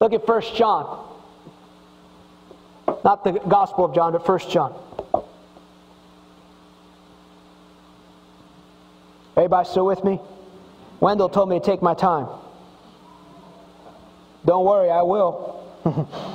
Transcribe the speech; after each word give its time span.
Look 0.00 0.12
at 0.12 0.26
1 0.26 0.42
John. 0.54 1.08
Not 3.04 3.24
the 3.24 3.32
Gospel 3.32 3.84
of 3.84 3.94
John, 3.94 4.12
but 4.12 4.26
1 4.26 4.38
John. 4.50 4.74
Everybody 9.36 9.68
still 9.68 9.86
with 9.86 10.04
me? 10.04 10.20
Wendell 11.00 11.28
told 11.28 11.48
me 11.48 11.58
to 11.58 11.64
take 11.64 11.82
my 11.82 11.94
time. 11.94 12.28
Don't 14.44 14.64
worry, 14.64 14.90
I 14.90 15.02
will. 15.02 15.60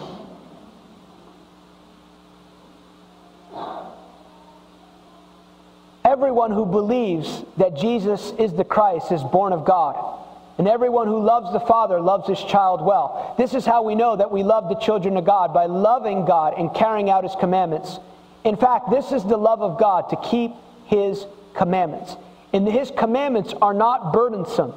Everyone 6.05 6.51
who 6.51 6.65
believes 6.65 7.43
that 7.57 7.77
Jesus 7.77 8.33
is 8.39 8.53
the 8.53 8.63
Christ 8.63 9.11
is 9.11 9.23
born 9.23 9.53
of 9.53 9.63
God. 9.65 10.19
And 10.59 10.67
everyone 10.67 11.07
who 11.07 11.21
loves 11.21 11.53
the 11.53 11.61
Father 11.61 12.01
loves 12.01 12.27
his 12.27 12.43
child 12.43 12.81
well. 12.81 13.33
This 13.37 13.53
is 13.53 13.65
how 13.65 13.81
we 13.81 13.95
know 13.95 14.17
that 14.17 14.29
we 14.29 14.43
love 14.43 14.67
the 14.67 14.75
children 14.75 15.15
of 15.15 15.23
God 15.23 15.53
by 15.53 15.67
loving 15.67 16.25
God 16.25 16.53
and 16.57 16.73
carrying 16.75 17.09
out 17.09 17.23
his 17.23 17.33
commandments. 17.39 17.97
In 18.43 18.57
fact, 18.57 18.89
this 18.89 19.13
is 19.13 19.23
the 19.23 19.37
love 19.37 19.61
of 19.61 19.79
God 19.79 20.09
to 20.09 20.17
keep 20.17 20.51
his 20.87 21.25
commandments. 21.53 22.17
And 22.51 22.67
his 22.67 22.91
commandments 22.91 23.53
are 23.61 23.73
not 23.73 24.11
burdensome. 24.11 24.73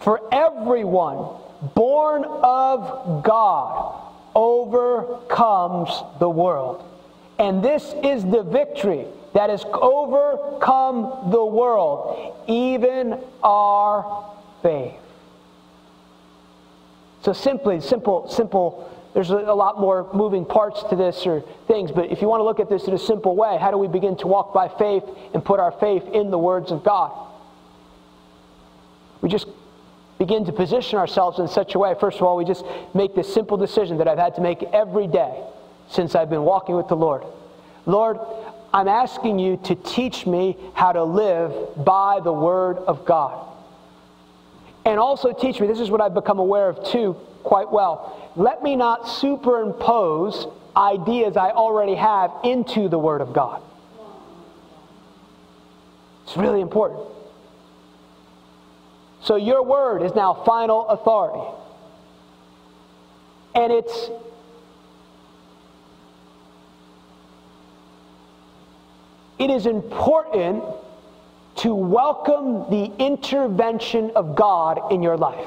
For 0.00 0.20
everyone 0.32 1.24
born 1.76 2.24
of 2.24 3.22
God 3.22 4.02
overcomes 4.34 5.90
the 6.18 6.28
world. 6.28 6.82
And 7.38 7.62
this 7.62 7.94
is 8.02 8.24
the 8.24 8.42
victory 8.42 9.06
that 9.34 9.48
has 9.48 9.64
overcome 9.72 11.30
the 11.30 11.44
world, 11.44 12.34
even 12.48 13.16
our 13.44 14.26
faith. 14.62 14.99
So 17.22 17.32
simply, 17.32 17.80
simple, 17.80 18.28
simple, 18.28 18.90
there's 19.12 19.30
a, 19.30 19.36
lot 19.36 19.78
more 19.80 20.08
moving 20.14 20.44
parts 20.44 20.82
to 20.90 20.96
this 20.96 21.26
or 21.26 21.42
things, 21.66 21.90
but 21.90 22.10
if 22.10 22.22
you 22.22 22.28
want 22.28 22.40
to 22.40 22.44
look 22.44 22.60
at 22.60 22.68
this 22.68 22.84
in 22.84 22.94
a 22.94 22.98
simple 22.98 23.36
way, 23.36 23.58
how 23.60 23.70
do 23.70 23.76
we 23.76 23.88
begin 23.88 24.16
to 24.18 24.26
walk 24.26 24.54
by 24.54 24.68
faith 24.68 25.02
and 25.34 25.44
put 25.44 25.60
our 25.60 25.72
faith 25.72 26.04
in 26.12 26.30
the 26.30 26.38
words 26.38 26.70
of 26.70 26.84
God? 26.84 27.12
We 29.20 29.28
just 29.28 29.48
begin 30.18 30.44
to 30.46 30.52
position 30.52 30.98
ourselves 30.98 31.38
in 31.38 31.48
such 31.48 31.74
a 31.74 31.78
way. 31.78 31.94
First 31.98 32.18
of 32.18 32.22
all, 32.22 32.36
we 32.36 32.44
just 32.44 32.64
make 32.94 33.14
this 33.14 33.32
simple 33.32 33.56
decision 33.56 33.98
that 33.98 34.08
I've 34.08 34.18
had 34.18 34.34
to 34.36 34.40
make 34.40 34.62
every 34.62 35.06
day 35.06 35.42
since 35.88 36.14
I've 36.14 36.30
been 36.30 36.44
walking 36.44 36.76
with 36.76 36.88
the 36.88 36.96
Lord. 36.96 37.24
Lord, 37.84 38.18
I'm 38.72 38.86
asking 38.86 39.38
you 39.38 39.58
to 39.64 39.74
teach 39.74 40.26
me 40.26 40.56
how 40.74 40.92
to 40.92 41.02
live 41.02 41.84
by 41.84 42.20
the 42.22 42.32
Word 42.32 42.76
of 42.78 43.04
God. 43.04 43.49
And 44.84 44.98
also 44.98 45.32
teach 45.32 45.60
me, 45.60 45.66
this 45.66 45.80
is 45.80 45.90
what 45.90 46.00
I've 46.00 46.14
become 46.14 46.38
aware 46.38 46.68
of 46.68 46.84
too 46.84 47.14
quite 47.42 47.70
well. 47.70 48.32
Let 48.36 48.62
me 48.62 48.76
not 48.76 49.08
superimpose 49.08 50.46
ideas 50.76 51.36
I 51.36 51.50
already 51.50 51.94
have 51.94 52.32
into 52.44 52.88
the 52.88 52.98
Word 52.98 53.20
of 53.20 53.32
God. 53.32 53.62
It's 56.24 56.36
really 56.36 56.60
important. 56.60 57.08
So 59.22 59.36
your 59.36 59.62
word 59.62 60.02
is 60.02 60.14
now 60.14 60.32
final 60.32 60.86
authority. 60.88 61.46
And 63.54 63.72
it's 63.72 64.10
it 69.38 69.50
is 69.50 69.66
important 69.66 70.62
to 71.60 71.74
welcome 71.74 72.70
the 72.70 72.90
intervention 72.98 74.10
of 74.16 74.34
God 74.34 74.92
in 74.92 75.02
your 75.02 75.16
life. 75.16 75.46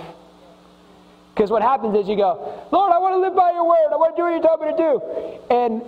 Because 1.34 1.50
what 1.50 1.64
happens 1.64 1.96
is 1.98 2.08
you 2.08 2.16
go, 2.16 2.68
Lord, 2.72 2.92
I 2.92 3.00
want 3.00 3.16
to 3.16 3.20
live 3.20 3.36
by 3.36 3.52
your 3.52 3.68
word. 3.68 3.92
I 3.92 3.96
want 3.96 4.16
to 4.16 4.20
do 4.20 4.24
what 4.24 4.36
you 4.36 4.42
told 4.42 4.62
me 4.62 4.72
to 4.72 4.78
do. 4.78 5.56
And 5.56 5.82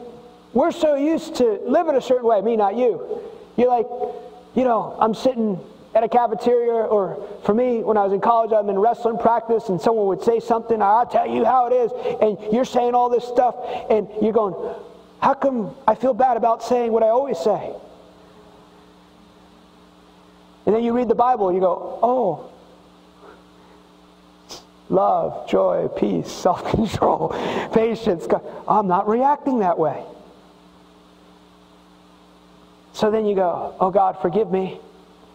we're 0.54 0.72
so 0.72 0.96
used 0.96 1.36
to 1.36 1.60
living 1.68 1.96
a 1.96 2.02
certain 2.02 2.26
way, 2.26 2.42
me, 2.42 2.56
not 2.56 2.76
you. 2.76 3.22
You're 3.56 3.68
like, 3.68 3.86
you 4.56 4.64
know, 4.64 4.98
I'm 5.00 5.14
sitting 5.14 5.60
at 5.94 6.04
a 6.04 6.10
cafeteria, 6.10 6.74
or 6.74 7.26
for 7.44 7.54
me, 7.54 7.84
when 7.84 7.96
I 7.96 8.04
was 8.04 8.12
in 8.12 8.20
college, 8.20 8.52
I'm 8.52 8.70
in 8.70 8.80
wrestling 8.80 9.18
practice, 9.18 9.70
and 9.70 9.80
someone 9.80 10.08
would 10.08 10.24
say 10.24 10.40
something, 10.40 10.82
I'll 10.82 11.06
tell 11.06 11.28
you 11.28 11.46
how 11.46 11.68
it 11.68 11.74
is, 11.74 11.92
and 12.20 12.54
you're 12.54 12.66
saying 12.66 12.96
all 12.96 13.10
this 13.10 13.24
stuff, 13.24 13.56
and 13.90 14.10
you're 14.22 14.34
going, 14.34 14.56
how 15.22 15.36
come 15.36 15.76
I 15.88 15.96
feel 15.96 16.14
bad 16.14 16.36
about 16.36 16.64
saying 16.64 16.92
what 16.92 17.04
I 17.04 17.10
always 17.10 17.38
say? 17.38 17.74
And 20.66 20.76
then 20.76 20.84
you 20.84 20.94
read 20.94 21.08
the 21.08 21.16
Bible 21.16 21.50
and 21.50 21.56
you 21.56 21.62
go, 21.62 22.00
oh, 22.02 22.52
love, 24.90 25.48
joy, 25.50 25.88
peace, 25.90 26.32
self 26.32 26.70
control, 26.72 27.30
patience. 27.74 28.28
I'm 28.68 28.88
not 28.88 29.08
reacting 29.08 29.60
that 29.60 29.78
way. 29.78 30.04
So 32.94 33.12
then 33.12 33.26
you 33.26 33.36
go, 33.36 33.76
oh 33.80 33.92
God, 33.92 34.22
forgive 34.22 34.50
me. 34.50 34.80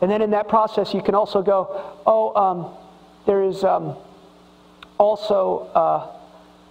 And 0.01 0.11
then 0.11 0.23
in 0.23 0.31
that 0.31 0.49
process, 0.49 0.95
you 0.95 1.03
can 1.03 1.15
also 1.15 1.43
go, 1.43 1.95
oh, 2.07 2.35
um, 2.35 2.75
there 3.27 3.43
is 3.43 3.63
um, 3.65 3.97
also, 4.97 5.71
uh, 5.75 6.07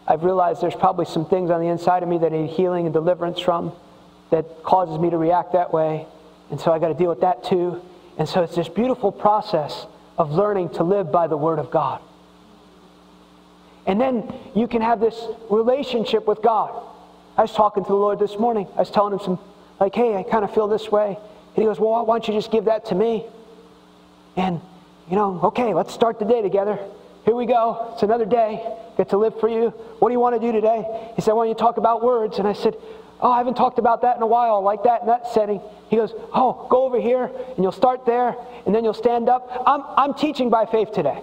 I've 0.07 0.23
realized 0.23 0.61
there's 0.61 0.75
probably 0.75 1.06
some 1.06 1.25
things 1.25 1.51
on 1.51 1.61
the 1.61 1.67
inside 1.67 2.01
of 2.01 2.09
me 2.09 2.17
that 2.17 2.31
need 2.31 2.50
healing 2.50 2.85
and 2.85 2.94
deliverance 2.94 3.39
from 3.39 3.71
that 4.31 4.63
causes 4.63 5.00
me 5.00 5.11
to 5.11 5.17
react 5.17 5.53
that 5.53 5.71
way. 5.71 6.07
And 6.50 6.59
so 6.59 6.71
I 6.71 6.79
got 6.79 6.88
to 6.88 6.95
deal 6.95 7.09
with 7.09 7.21
that 7.21 7.44
too. 7.44 7.81
And 8.19 8.27
so 8.27 8.44
it's 8.44 8.56
this 8.56 8.68
beautiful 8.68 9.12
process 9.12 9.88
of 10.18 10.31
learning 10.31 10.69
to 10.71 10.83
live 10.83 11.12
by 11.12 11.27
the 11.27 11.38
Word 11.38 11.57
of 11.57 11.71
God. 11.71 12.01
And 13.88 14.00
then 14.00 14.31
you 14.54 14.68
can 14.68 14.81
have 14.81 15.00
this 15.00 15.19
relationship 15.50 16.27
with 16.27 16.42
God. 16.42 16.83
I 17.38 17.44
was 17.44 17.54
talking 17.54 17.83
to 17.83 17.89
the 17.89 17.95
Lord 17.95 18.19
this 18.19 18.38
morning. 18.38 18.68
I 18.75 18.80
was 18.80 18.92
telling 18.92 19.13
him 19.13 19.19
some, 19.19 19.39
like, 19.80 19.95
hey, 19.95 20.18
I 20.18 20.24
kind 20.24 20.44
of 20.44 20.54
feel 20.54 20.68
this 20.68 20.92
way. 20.92 21.18
And 21.18 21.56
he 21.56 21.63
goes, 21.63 21.80
well, 21.80 22.06
why 22.06 22.19
don't 22.19 22.27
you 22.27 22.33
just 22.33 22.51
give 22.51 22.66
that 22.66 22.86
to 22.88 22.95
me? 22.95 23.25
And, 24.36 24.60
you 25.10 25.16
know, 25.16 25.39
okay, 25.45 25.74
let's 25.74 25.94
start 25.94 26.19
the 26.19 26.25
day 26.25 26.42
together. 26.42 26.77
Here 27.24 27.33
we 27.33 27.45
go. 27.45 27.92
It's 27.94 28.04
another 28.04 28.25
day. 28.25 28.62
Get 28.98 29.10
to 29.10 29.18
live 29.18 29.39
for 29.39 29.48
you. 29.48 29.69
What 30.00 30.10
do 30.10 30.13
you 30.13 30.19
want 30.19 30.36
to 30.36 30.45
do 30.45 30.51
today? 30.51 31.12
He 31.16 31.21
said, 31.21 31.33
Why 31.33 31.45
don't 31.45 31.50
you 31.50 31.56
talk 31.56 31.77
about 31.77 32.04
words? 32.04 32.38
And 32.38 32.48
I 32.48 32.54
said, 32.54 32.75
Oh, 33.21 33.31
I 33.31 33.38
haven't 33.38 33.56
talked 33.56 33.80
about 33.80 34.01
that 34.04 34.16
in 34.16 34.21
a 34.21 34.27
while, 34.27 34.62
like 34.62 34.83
that 34.83 35.01
in 35.01 35.07
that 35.07 35.27
setting. 35.27 35.62
He 35.89 35.98
goes, 35.98 36.13
Oh, 36.33 36.68
go 36.69 36.86
over 36.86 37.00
here, 37.00 37.25
and 37.56 37.63
you'll 37.63 37.71
start 37.71 38.06
there, 38.06 38.36
and 38.66 38.74
then 38.74 38.83
you'll 38.83 38.94
stand 38.94 39.27
up. 39.27 39.63
I'm, 39.66 39.83
I'm 39.98 40.13
teaching 40.13 40.50
by 40.50 40.66
faith 40.66 40.92
today. 40.94 41.19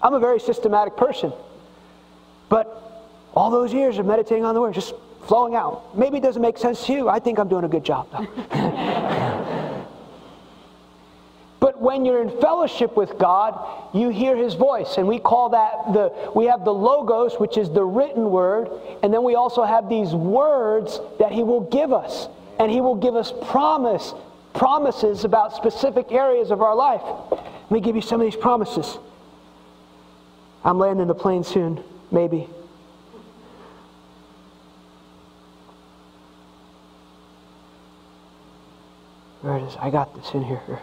I'm 0.00 0.14
a 0.14 0.20
very 0.20 0.38
systematic 0.38 0.96
person. 0.96 1.32
But 2.48 2.66
all 3.34 3.50
those 3.50 3.72
years 3.72 3.98
of 3.98 4.06
meditating 4.06 4.44
on 4.44 4.54
the 4.54 4.60
Word, 4.60 4.74
just 4.74 4.94
flowing 5.26 5.54
out. 5.54 5.96
Maybe 5.98 6.18
it 6.18 6.22
doesn't 6.22 6.40
make 6.40 6.56
sense 6.56 6.86
to 6.86 6.92
you. 6.92 7.08
I 7.08 7.18
think 7.18 7.38
I'm 7.38 7.48
doing 7.48 7.64
a 7.64 7.68
good 7.68 7.84
job, 7.84 8.08
though. 8.12 9.54
When 11.78 12.04
you're 12.04 12.22
in 12.22 12.40
fellowship 12.40 12.96
with 12.96 13.18
God, 13.18 13.58
you 13.94 14.08
hear 14.08 14.36
his 14.36 14.54
voice. 14.54 14.96
And 14.98 15.06
we 15.06 15.18
call 15.18 15.50
that 15.50 15.92
the, 15.92 16.32
we 16.34 16.46
have 16.46 16.64
the 16.64 16.74
logos, 16.74 17.34
which 17.34 17.56
is 17.56 17.70
the 17.70 17.84
written 17.84 18.30
word. 18.30 18.68
And 19.02 19.14
then 19.14 19.22
we 19.22 19.36
also 19.36 19.62
have 19.62 19.88
these 19.88 20.12
words 20.12 21.00
that 21.18 21.30
he 21.32 21.42
will 21.42 21.60
give 21.60 21.92
us. 21.92 22.28
And 22.58 22.70
he 22.70 22.80
will 22.80 22.96
give 22.96 23.14
us 23.14 23.32
promise, 23.46 24.12
promises 24.54 25.24
about 25.24 25.54
specific 25.54 26.10
areas 26.10 26.50
of 26.50 26.62
our 26.62 26.74
life. 26.74 27.02
Let 27.30 27.70
me 27.70 27.80
give 27.80 27.94
you 27.94 28.02
some 28.02 28.20
of 28.20 28.24
these 28.24 28.40
promises. 28.40 28.98
I'm 30.64 30.78
landing 30.78 31.06
the 31.06 31.14
plane 31.14 31.44
soon, 31.44 31.82
maybe. 32.10 32.48
Where 39.42 39.56
it 39.56 39.62
is? 39.62 39.76
I 39.78 39.90
got 39.90 40.14
this 40.16 40.34
in 40.34 40.42
here. 40.42 40.80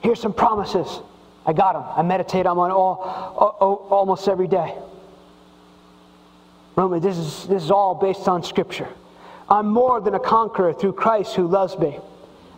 Here's 0.00 0.20
some 0.20 0.32
promises. 0.32 1.00
I 1.44 1.52
got 1.52 1.72
them. 1.72 1.84
I 1.96 2.02
meditate 2.02 2.46
on 2.46 2.56
them 2.56 2.70
all, 2.70 3.56
all, 3.60 3.86
almost 3.90 4.28
every 4.28 4.48
day. 4.48 4.74
Roman, 6.76 7.00
this 7.00 7.16
is, 7.16 7.46
this 7.48 7.62
is 7.62 7.70
all 7.70 7.94
based 7.94 8.28
on 8.28 8.42
Scripture. 8.42 8.88
I'm 9.48 9.66
more 9.66 10.00
than 10.00 10.14
a 10.14 10.20
conqueror 10.20 10.72
through 10.72 10.92
Christ 10.92 11.34
who 11.34 11.46
loves 11.46 11.76
me. 11.78 11.98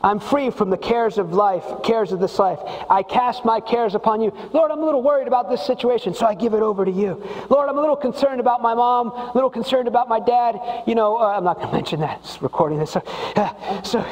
I'm 0.02 0.18
free 0.18 0.50
from 0.50 0.70
the 0.70 0.78
cares 0.78 1.18
of 1.18 1.34
life, 1.34 1.64
cares 1.84 2.10
of 2.12 2.20
this 2.20 2.38
life. 2.38 2.58
I 2.88 3.02
cast 3.02 3.44
my 3.44 3.60
cares 3.60 3.94
upon 3.94 4.22
you. 4.22 4.32
Lord, 4.52 4.70
I'm 4.70 4.78
a 4.78 4.84
little 4.84 5.02
worried 5.02 5.28
about 5.28 5.50
this 5.50 5.64
situation, 5.64 6.14
so 6.14 6.26
I 6.26 6.34
give 6.34 6.54
it 6.54 6.62
over 6.62 6.86
to 6.86 6.90
you. 6.90 7.22
Lord, 7.50 7.68
I'm 7.68 7.76
a 7.76 7.80
little 7.80 7.96
concerned 7.96 8.40
about 8.40 8.62
my 8.62 8.74
mom, 8.74 9.08
a 9.08 9.32
little 9.34 9.50
concerned 9.50 9.88
about 9.88 10.08
my 10.08 10.18
dad. 10.18 10.58
You 10.86 10.94
know, 10.94 11.18
uh, 11.18 11.36
I'm 11.36 11.44
not 11.44 11.56
going 11.56 11.68
to 11.68 11.74
mention 11.74 12.00
that. 12.00 12.20
It's 12.20 12.40
recording 12.40 12.78
this. 12.78 12.92
So, 12.92 13.02
uh, 13.36 13.82
so 13.82 14.04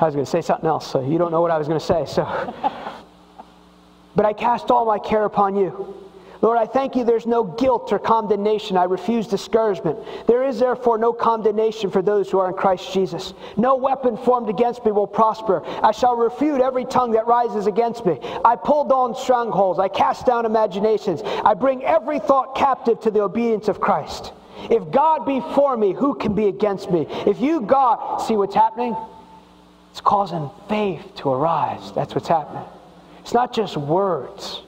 I 0.00 0.06
was 0.06 0.14
going 0.14 0.24
to 0.24 0.30
say 0.30 0.40
something 0.40 0.66
else, 0.66 0.90
so 0.90 1.00
you 1.00 1.18
don't 1.18 1.30
know 1.30 1.40
what 1.40 1.50
I 1.50 1.58
was 1.58 1.68
going 1.68 1.78
to 1.78 1.84
say. 1.84 2.04
So, 2.06 2.24
but 4.16 4.26
I 4.26 4.32
cast 4.32 4.70
all 4.70 4.84
my 4.84 4.98
care 4.98 5.24
upon 5.24 5.56
you. 5.56 6.02
Lord, 6.42 6.58
I 6.58 6.66
thank 6.66 6.96
you 6.96 7.04
there's 7.04 7.24
no 7.24 7.44
guilt 7.44 7.92
or 7.92 8.00
condemnation. 8.00 8.76
I 8.76 8.84
refuse 8.84 9.28
discouragement. 9.28 9.96
There 10.26 10.42
is 10.42 10.58
therefore 10.58 10.98
no 10.98 11.12
condemnation 11.12 11.88
for 11.88 12.02
those 12.02 12.28
who 12.28 12.40
are 12.40 12.48
in 12.48 12.54
Christ 12.54 12.92
Jesus. 12.92 13.32
No 13.56 13.76
weapon 13.76 14.16
formed 14.16 14.48
against 14.48 14.84
me 14.84 14.90
will 14.90 15.06
prosper. 15.06 15.62
I 15.64 15.92
shall 15.92 16.16
refute 16.16 16.60
every 16.60 16.84
tongue 16.84 17.12
that 17.12 17.28
rises 17.28 17.68
against 17.68 18.04
me. 18.04 18.18
I 18.44 18.56
pull 18.56 18.84
down 18.84 19.14
strongholds. 19.14 19.78
I 19.78 19.86
cast 19.86 20.26
down 20.26 20.44
imaginations. 20.44 21.22
I 21.24 21.54
bring 21.54 21.84
every 21.84 22.18
thought 22.18 22.56
captive 22.56 22.98
to 23.02 23.12
the 23.12 23.20
obedience 23.20 23.68
of 23.68 23.80
Christ. 23.80 24.32
If 24.68 24.90
God 24.90 25.24
be 25.24 25.40
for 25.54 25.76
me, 25.76 25.92
who 25.92 26.16
can 26.16 26.34
be 26.34 26.46
against 26.46 26.90
me? 26.90 27.06
If 27.24 27.40
you, 27.40 27.60
God, 27.60 28.18
see 28.18 28.34
what's 28.34 28.54
happening? 28.54 28.96
It's 29.92 30.00
causing 30.00 30.50
faith 30.68 31.14
to 31.16 31.30
arise. 31.30 31.92
That's 31.92 32.14
what's 32.14 32.28
happening. 32.28 32.64
It's 33.20 33.32
not 33.32 33.54
just 33.54 33.76
words. 33.76 34.62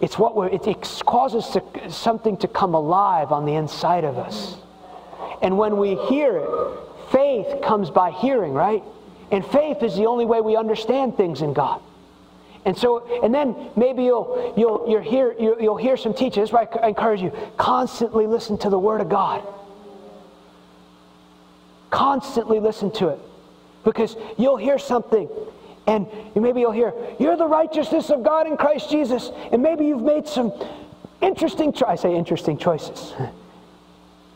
It's 0.00 0.18
what 0.18 0.34
we're, 0.34 0.48
it, 0.48 0.66
it 0.66 1.02
causes 1.04 1.46
to, 1.48 1.90
something 1.90 2.36
to 2.38 2.48
come 2.48 2.74
alive 2.74 3.30
on 3.30 3.44
the 3.44 3.54
inside 3.54 4.04
of 4.04 4.18
us. 4.18 4.56
And 5.42 5.58
when 5.58 5.76
we 5.76 5.96
hear 6.06 6.38
it, 6.38 6.48
faith 7.10 7.60
comes 7.62 7.90
by 7.90 8.12
hearing, 8.12 8.52
right? 8.52 8.82
And 9.30 9.44
faith 9.44 9.82
is 9.82 9.96
the 9.96 10.06
only 10.06 10.24
way 10.24 10.40
we 10.40 10.56
understand 10.56 11.16
things 11.16 11.42
in 11.42 11.52
God. 11.52 11.80
And 12.64 12.78
so, 12.78 13.04
and 13.24 13.34
then 13.34 13.70
maybe 13.74 14.04
you'll 14.04 14.54
you'll 14.56 14.88
you'll 14.88 15.02
hear 15.02 15.34
you'll, 15.38 15.60
you'll 15.60 15.76
hear 15.76 15.96
some 15.96 16.14
teaching. 16.14 16.42
That's 16.42 16.52
why 16.52 16.68
I 16.80 16.88
encourage 16.88 17.20
you 17.20 17.32
constantly 17.56 18.28
listen 18.28 18.56
to 18.58 18.70
the 18.70 18.78
Word 18.78 19.00
of 19.00 19.08
God. 19.08 19.44
Constantly 21.90 22.60
listen 22.60 22.92
to 22.92 23.08
it, 23.08 23.18
because 23.84 24.16
you'll 24.38 24.56
hear 24.56 24.78
something 24.78 25.28
and 25.86 26.06
maybe 26.34 26.60
you'll 26.60 26.70
hear, 26.72 26.92
You're 27.18 27.36
the 27.36 27.46
righteousness 27.46 28.10
of 28.10 28.22
God 28.22 28.46
in 28.46 28.56
Christ 28.56 28.90
Jesus. 28.90 29.30
And 29.50 29.62
maybe 29.62 29.86
you've 29.86 30.02
made 30.02 30.28
some 30.28 30.52
interesting, 31.20 31.74
I 31.86 31.96
say 31.96 32.14
interesting 32.14 32.56
choices. 32.56 33.12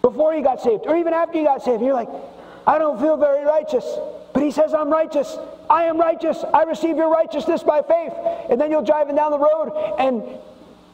Before 0.03 0.35
you 0.35 0.43
got 0.43 0.61
saved, 0.61 0.85
or 0.87 0.97
even 0.97 1.13
after 1.13 1.39
you 1.39 1.45
got 1.45 1.63
saved, 1.63 1.83
you're 1.83 1.95
like, 1.95 2.09
I 2.67 2.79
don't 2.79 3.01
feel 3.01 3.17
very 3.17 3.45
righteous. 3.45 3.85
But 4.33 4.43
he 4.43 4.51
says, 4.51 4.75
I'm 4.75 4.91
righteous. 4.91 5.37
I 5.71 5.85
am 5.85 5.99
righteous. 5.99 6.45
I 6.53 6.65
receive 6.65 6.97
your 6.97 7.11
righteousness 7.11 7.63
by 7.63 7.83
faith. 7.83 8.13
And 8.51 8.61
then 8.61 8.71
you're 8.71 8.85
driving 8.85 9.17
down 9.17 9.31
the 9.31 9.39
road 9.39 9.97
and 9.99 10.23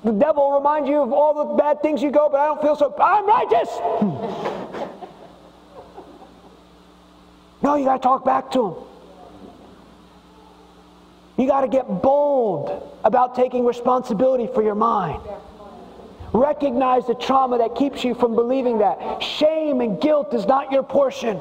the 0.04 0.12
devil 0.12 0.52
reminds 0.52 0.88
you 0.88 1.00
of 1.00 1.12
all 1.12 1.34
the 1.34 1.54
bad 1.54 1.80
things 1.80 2.02
you 2.02 2.10
go, 2.10 2.28
but 2.28 2.40
I 2.40 2.46
don't 2.46 2.60
feel 2.60 2.76
so. 2.76 2.94
I'm 3.00 3.26
righteous. 3.26 3.68
Hmm. 3.70 4.61
No, 7.62 7.76
you 7.76 7.84
got 7.84 7.96
to 7.96 8.02
talk 8.02 8.24
back 8.24 8.50
to 8.52 8.66
him. 8.68 8.74
You 11.36 11.46
got 11.46 11.62
to 11.62 11.68
get 11.68 11.86
bold 12.02 12.98
about 13.04 13.34
taking 13.34 13.64
responsibility 13.64 14.48
for 14.52 14.62
your 14.62 14.74
mind. 14.74 15.20
Recognize 16.32 17.06
the 17.06 17.14
trauma 17.14 17.58
that 17.58 17.74
keeps 17.74 18.04
you 18.04 18.14
from 18.14 18.34
believing 18.34 18.78
that. 18.78 19.22
Shame 19.22 19.80
and 19.80 20.00
guilt 20.00 20.32
is 20.34 20.46
not 20.46 20.72
your 20.72 20.82
portion. 20.82 21.38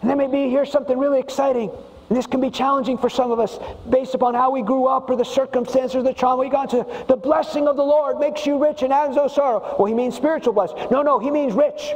And 0.00 0.10
then 0.10 0.18
maybe 0.18 0.40
you 0.40 0.48
hear 0.48 0.66
something 0.66 0.98
really 0.98 1.18
exciting. 1.18 1.70
And 2.08 2.16
this 2.16 2.26
can 2.26 2.40
be 2.40 2.50
challenging 2.50 2.96
for 2.96 3.10
some 3.10 3.30
of 3.30 3.40
us 3.40 3.58
based 3.88 4.14
upon 4.14 4.34
how 4.34 4.50
we 4.50 4.62
grew 4.62 4.86
up 4.86 5.10
or 5.10 5.16
the 5.16 5.24
circumstances 5.24 5.96
or 5.96 6.02
the 6.02 6.14
trauma 6.14 6.42
we 6.42 6.48
got 6.48 6.70
to. 6.70 6.86
The 7.08 7.16
blessing 7.16 7.66
of 7.66 7.76
the 7.76 7.82
Lord 7.82 8.18
makes 8.18 8.46
you 8.46 8.62
rich 8.62 8.82
and 8.82 8.92
adds 8.92 9.16
no 9.16 9.28
sorrow. 9.28 9.76
Well, 9.78 9.86
he 9.86 9.94
means 9.94 10.14
spiritual 10.14 10.52
blessing. 10.52 10.78
No, 10.90 11.02
no, 11.02 11.18
he 11.18 11.30
means 11.30 11.52
rich. 11.54 11.92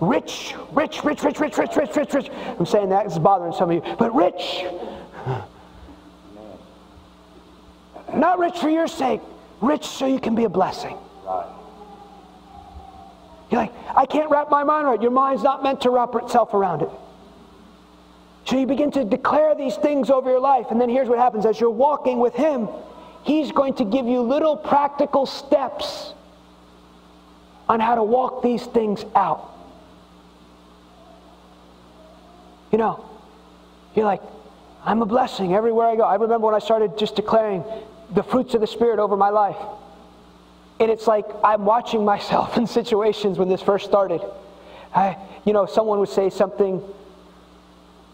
Rich, 0.00 0.54
rich, 0.72 1.02
rich, 1.04 1.22
rich, 1.22 1.38
rich, 1.40 1.56
rich, 1.56 1.76
rich, 1.76 1.96
rich, 1.96 2.14
rich. 2.14 2.30
I'm 2.58 2.66
saying 2.66 2.90
that, 2.90 3.06
it's 3.06 3.18
bothering 3.18 3.52
some 3.52 3.70
of 3.70 3.76
you. 3.76 3.96
But 3.98 4.14
rich. 4.14 4.64
Not 8.14 8.38
rich 8.38 8.58
for 8.58 8.68
your 8.68 8.88
sake, 8.88 9.20
rich 9.60 9.84
so 9.84 10.06
you 10.06 10.20
can 10.20 10.34
be 10.34 10.44
a 10.44 10.48
blessing. 10.48 10.96
You're 13.50 13.60
like, 13.60 13.72
I 13.96 14.06
can't 14.06 14.30
wrap 14.30 14.50
my 14.50 14.64
mind 14.64 14.86
around 14.86 14.96
it. 14.96 15.02
Your 15.02 15.10
mind's 15.10 15.42
not 15.42 15.62
meant 15.62 15.80
to 15.82 15.90
wrap 15.90 16.14
itself 16.16 16.52
around 16.52 16.82
it. 16.82 16.90
So 18.44 18.58
you 18.58 18.66
begin 18.66 18.90
to 18.92 19.04
declare 19.04 19.54
these 19.54 19.76
things 19.76 20.10
over 20.10 20.30
your 20.30 20.40
life, 20.40 20.66
and 20.70 20.80
then 20.80 20.88
here's 20.88 21.08
what 21.08 21.18
happens 21.18 21.46
as 21.46 21.60
you're 21.60 21.70
walking 21.70 22.18
with 22.18 22.34
Him, 22.34 22.68
He's 23.24 23.50
going 23.50 23.74
to 23.74 23.84
give 23.84 24.06
you 24.06 24.20
little 24.20 24.56
practical 24.56 25.26
steps 25.26 26.12
on 27.68 27.80
how 27.80 27.96
to 27.96 28.04
walk 28.04 28.42
these 28.42 28.64
things 28.66 29.04
out. 29.16 29.55
You 32.72 32.78
know, 32.78 33.04
you're 33.94 34.04
like, 34.04 34.22
I'm 34.84 35.02
a 35.02 35.06
blessing 35.06 35.54
everywhere 35.54 35.86
I 35.86 35.96
go. 35.96 36.02
I 36.02 36.14
remember 36.14 36.46
when 36.46 36.54
I 36.54 36.60
started 36.60 36.96
just 36.98 37.16
declaring 37.16 37.64
the 38.14 38.22
fruits 38.22 38.54
of 38.54 38.60
the 38.60 38.66
Spirit 38.66 38.98
over 38.98 39.16
my 39.16 39.30
life. 39.30 39.56
And 40.78 40.90
it's 40.90 41.06
like 41.06 41.24
I'm 41.42 41.64
watching 41.64 42.04
myself 42.04 42.56
in 42.58 42.66
situations 42.66 43.38
when 43.38 43.48
this 43.48 43.62
first 43.62 43.84
started. 43.84 44.20
I, 44.94 45.16
you 45.44 45.52
know, 45.52 45.66
someone 45.66 45.98
would 45.98 46.08
say 46.08 46.30
something 46.30 46.82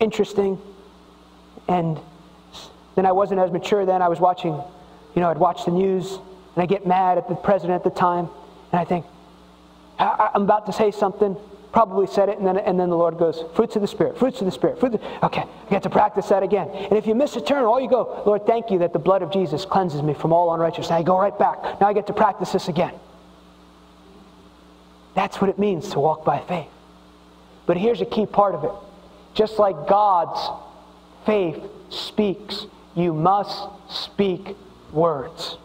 interesting, 0.00 0.58
and 1.68 1.98
then 2.96 3.06
I 3.06 3.12
wasn't 3.12 3.40
as 3.40 3.50
mature 3.52 3.86
then. 3.86 4.02
I 4.02 4.08
was 4.08 4.18
watching, 4.18 4.52
you 4.52 5.20
know, 5.20 5.30
I'd 5.30 5.38
watch 5.38 5.64
the 5.64 5.70
news, 5.70 6.18
and 6.54 6.62
I 6.62 6.66
get 6.66 6.86
mad 6.86 7.18
at 7.18 7.28
the 7.28 7.34
president 7.34 7.76
at 7.76 7.84
the 7.84 7.96
time, 7.98 8.28
and 8.72 8.80
I 8.80 8.84
think, 8.84 9.06
I'm 9.98 10.42
about 10.42 10.66
to 10.66 10.72
say 10.72 10.90
something, 10.90 11.36
probably 11.72 12.06
said 12.06 12.28
it, 12.28 12.38
and 12.38 12.46
then, 12.46 12.58
and 12.58 12.78
then 12.78 12.90
the 12.90 12.96
Lord 12.96 13.18
goes, 13.18 13.44
fruits 13.54 13.76
of 13.76 13.82
the 13.82 13.88
Spirit, 13.88 14.18
fruits 14.18 14.40
of 14.40 14.44
the 14.44 14.52
Spirit. 14.52 14.78
Fruit 14.78 15.00
okay, 15.22 15.42
I 15.42 15.70
get 15.70 15.82
to 15.84 15.90
practice 15.90 16.28
that 16.28 16.42
again. 16.42 16.68
And 16.68 16.92
if 16.92 17.06
you 17.06 17.14
miss 17.14 17.34
a 17.36 17.40
turn, 17.40 17.64
all 17.64 17.80
you 17.80 17.88
go, 17.88 18.22
Lord, 18.26 18.46
thank 18.46 18.70
you 18.70 18.78
that 18.80 18.92
the 18.92 18.98
blood 18.98 19.22
of 19.22 19.32
Jesus 19.32 19.64
cleanses 19.64 20.02
me 20.02 20.12
from 20.12 20.32
all 20.32 20.52
unrighteousness. 20.52 20.90
Now 20.90 20.98
I 20.98 21.02
go 21.02 21.18
right 21.18 21.36
back. 21.38 21.80
Now 21.80 21.88
I 21.88 21.92
get 21.94 22.06
to 22.08 22.12
practice 22.12 22.52
this 22.52 22.68
again. 22.68 22.92
That's 25.14 25.40
what 25.40 25.50
it 25.50 25.58
means 25.58 25.90
to 25.90 26.00
walk 26.00 26.24
by 26.24 26.40
faith. 26.40 26.68
But 27.66 27.76
here's 27.76 28.00
a 28.00 28.06
key 28.06 28.26
part 28.26 28.54
of 28.54 28.64
it. 28.64 28.72
Just 29.34 29.58
like 29.58 29.88
God's 29.88 30.40
faith 31.24 31.58
speaks, 31.90 32.66
you 32.94 33.14
must 33.14 33.68
speak 33.88 34.56
words. 34.92 35.56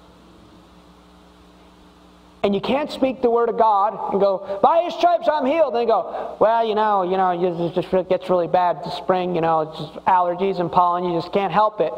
And 2.47 2.55
you 2.55 2.61
can't 2.61 2.89
speak 2.89 3.21
the 3.21 3.29
word 3.29 3.49
of 3.49 3.57
God 3.57 4.13
and 4.13 4.21
go, 4.21 4.57
by 4.63 4.83
his 4.83 4.93
stripes 4.93 5.27
I'm 5.29 5.45
healed. 5.45 5.75
And 5.75 5.85
go, 5.85 6.37
well, 6.39 6.65
you 6.65 6.75
know, 6.75 7.03
you 7.03 7.17
know, 7.17 7.31
it 7.31 7.75
just 7.75 7.91
gets 8.07 8.29
really 8.29 8.47
bad 8.47 8.85
this 8.85 8.93
spring, 8.93 9.35
you 9.35 9.41
know, 9.41 9.63
it's 9.63 9.77
just 9.77 9.93
allergies 10.05 10.61
and 10.61 10.71
pollen, 10.71 11.03
you 11.03 11.19
just 11.19 11.33
can't 11.33 11.51
help 11.51 11.81
it. 11.81 11.91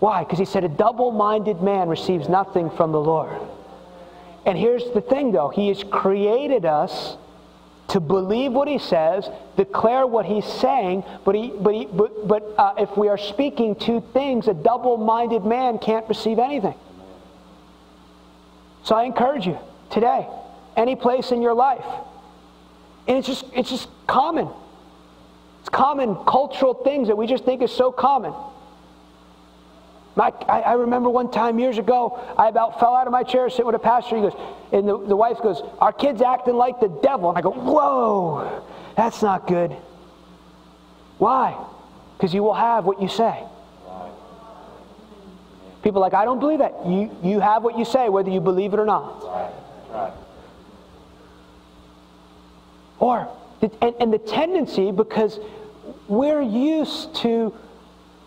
Why? 0.00 0.24
Because 0.24 0.40
he 0.40 0.44
said 0.44 0.64
a 0.64 0.68
double-minded 0.68 1.62
man 1.62 1.88
receives 1.88 2.28
nothing 2.28 2.68
from 2.70 2.90
the 2.90 2.98
Lord. 2.98 3.40
And 4.44 4.58
here's 4.58 4.82
the 4.94 5.00
thing 5.00 5.30
though, 5.30 5.48
he 5.48 5.68
has 5.68 5.84
created 5.84 6.64
us 6.64 7.16
to 7.90 8.00
believe 8.00 8.50
what 8.50 8.66
he 8.66 8.80
says, 8.80 9.30
declare 9.56 10.08
what 10.08 10.26
he's 10.26 10.44
saying, 10.44 11.04
but, 11.24 11.36
he, 11.36 11.50
but, 11.50 11.72
he, 11.72 11.86
but, 11.86 12.26
but 12.26 12.42
uh, 12.58 12.74
if 12.78 12.96
we 12.96 13.06
are 13.06 13.16
speaking 13.16 13.76
two 13.76 14.02
things, 14.12 14.48
a 14.48 14.54
double-minded 14.54 15.44
man 15.44 15.78
can't 15.78 16.08
receive 16.08 16.40
anything. 16.40 16.74
So 18.86 18.94
I 18.94 19.02
encourage 19.02 19.48
you 19.48 19.58
today, 19.90 20.28
any 20.76 20.94
place 20.94 21.32
in 21.32 21.42
your 21.42 21.54
life. 21.54 21.84
And 23.08 23.18
it's 23.18 23.26
just, 23.26 23.44
it's 23.52 23.68
just 23.68 23.88
common. 24.06 24.48
It's 25.58 25.68
common 25.68 26.14
cultural 26.24 26.72
things 26.72 27.08
that 27.08 27.16
we 27.16 27.26
just 27.26 27.44
think 27.44 27.62
is 27.62 27.72
so 27.72 27.90
common. 27.90 28.32
My, 30.14 30.32
I, 30.48 30.60
I, 30.60 30.72
remember 30.74 31.10
one 31.10 31.32
time 31.32 31.58
years 31.58 31.78
ago, 31.78 32.22
I 32.38 32.48
about 32.48 32.78
fell 32.78 32.94
out 32.94 33.08
of 33.08 33.12
my 33.12 33.24
chair 33.24 33.50
sitting 33.50 33.66
with 33.66 33.74
a 33.74 33.80
pastor. 33.80 34.14
He 34.16 34.22
goes, 34.22 34.36
and 34.70 34.88
the, 34.88 35.04
the 35.04 35.16
wife 35.16 35.38
goes, 35.42 35.62
Our 35.80 35.92
kid's 35.92 36.22
acting 36.22 36.54
like 36.54 36.78
the 36.78 36.88
devil. 37.02 37.28
And 37.28 37.36
I 37.36 37.40
go, 37.40 37.50
Whoa, 37.50 38.62
that's 38.96 39.20
not 39.20 39.48
good. 39.48 39.76
Why? 41.18 41.60
Because 42.16 42.32
you 42.32 42.44
will 42.44 42.54
have 42.54 42.84
what 42.84 43.02
you 43.02 43.08
say. 43.08 43.42
People 45.86 46.00
like, 46.00 46.14
I 46.14 46.24
don't 46.24 46.40
believe 46.40 46.58
that. 46.58 46.74
You, 46.84 47.16
you 47.22 47.38
have 47.38 47.62
what 47.62 47.78
you 47.78 47.84
say, 47.84 48.08
whether 48.08 48.28
you 48.28 48.40
believe 48.40 48.74
it 48.74 48.80
or 48.80 48.84
not. 48.84 49.22
Right. 49.22 49.52
Right. 49.92 50.12
Or, 52.98 53.28
and, 53.62 53.94
and 54.00 54.12
the 54.12 54.18
tendency, 54.18 54.90
because 54.90 55.38
we're 56.08 56.42
used 56.42 57.14
to, 57.18 57.54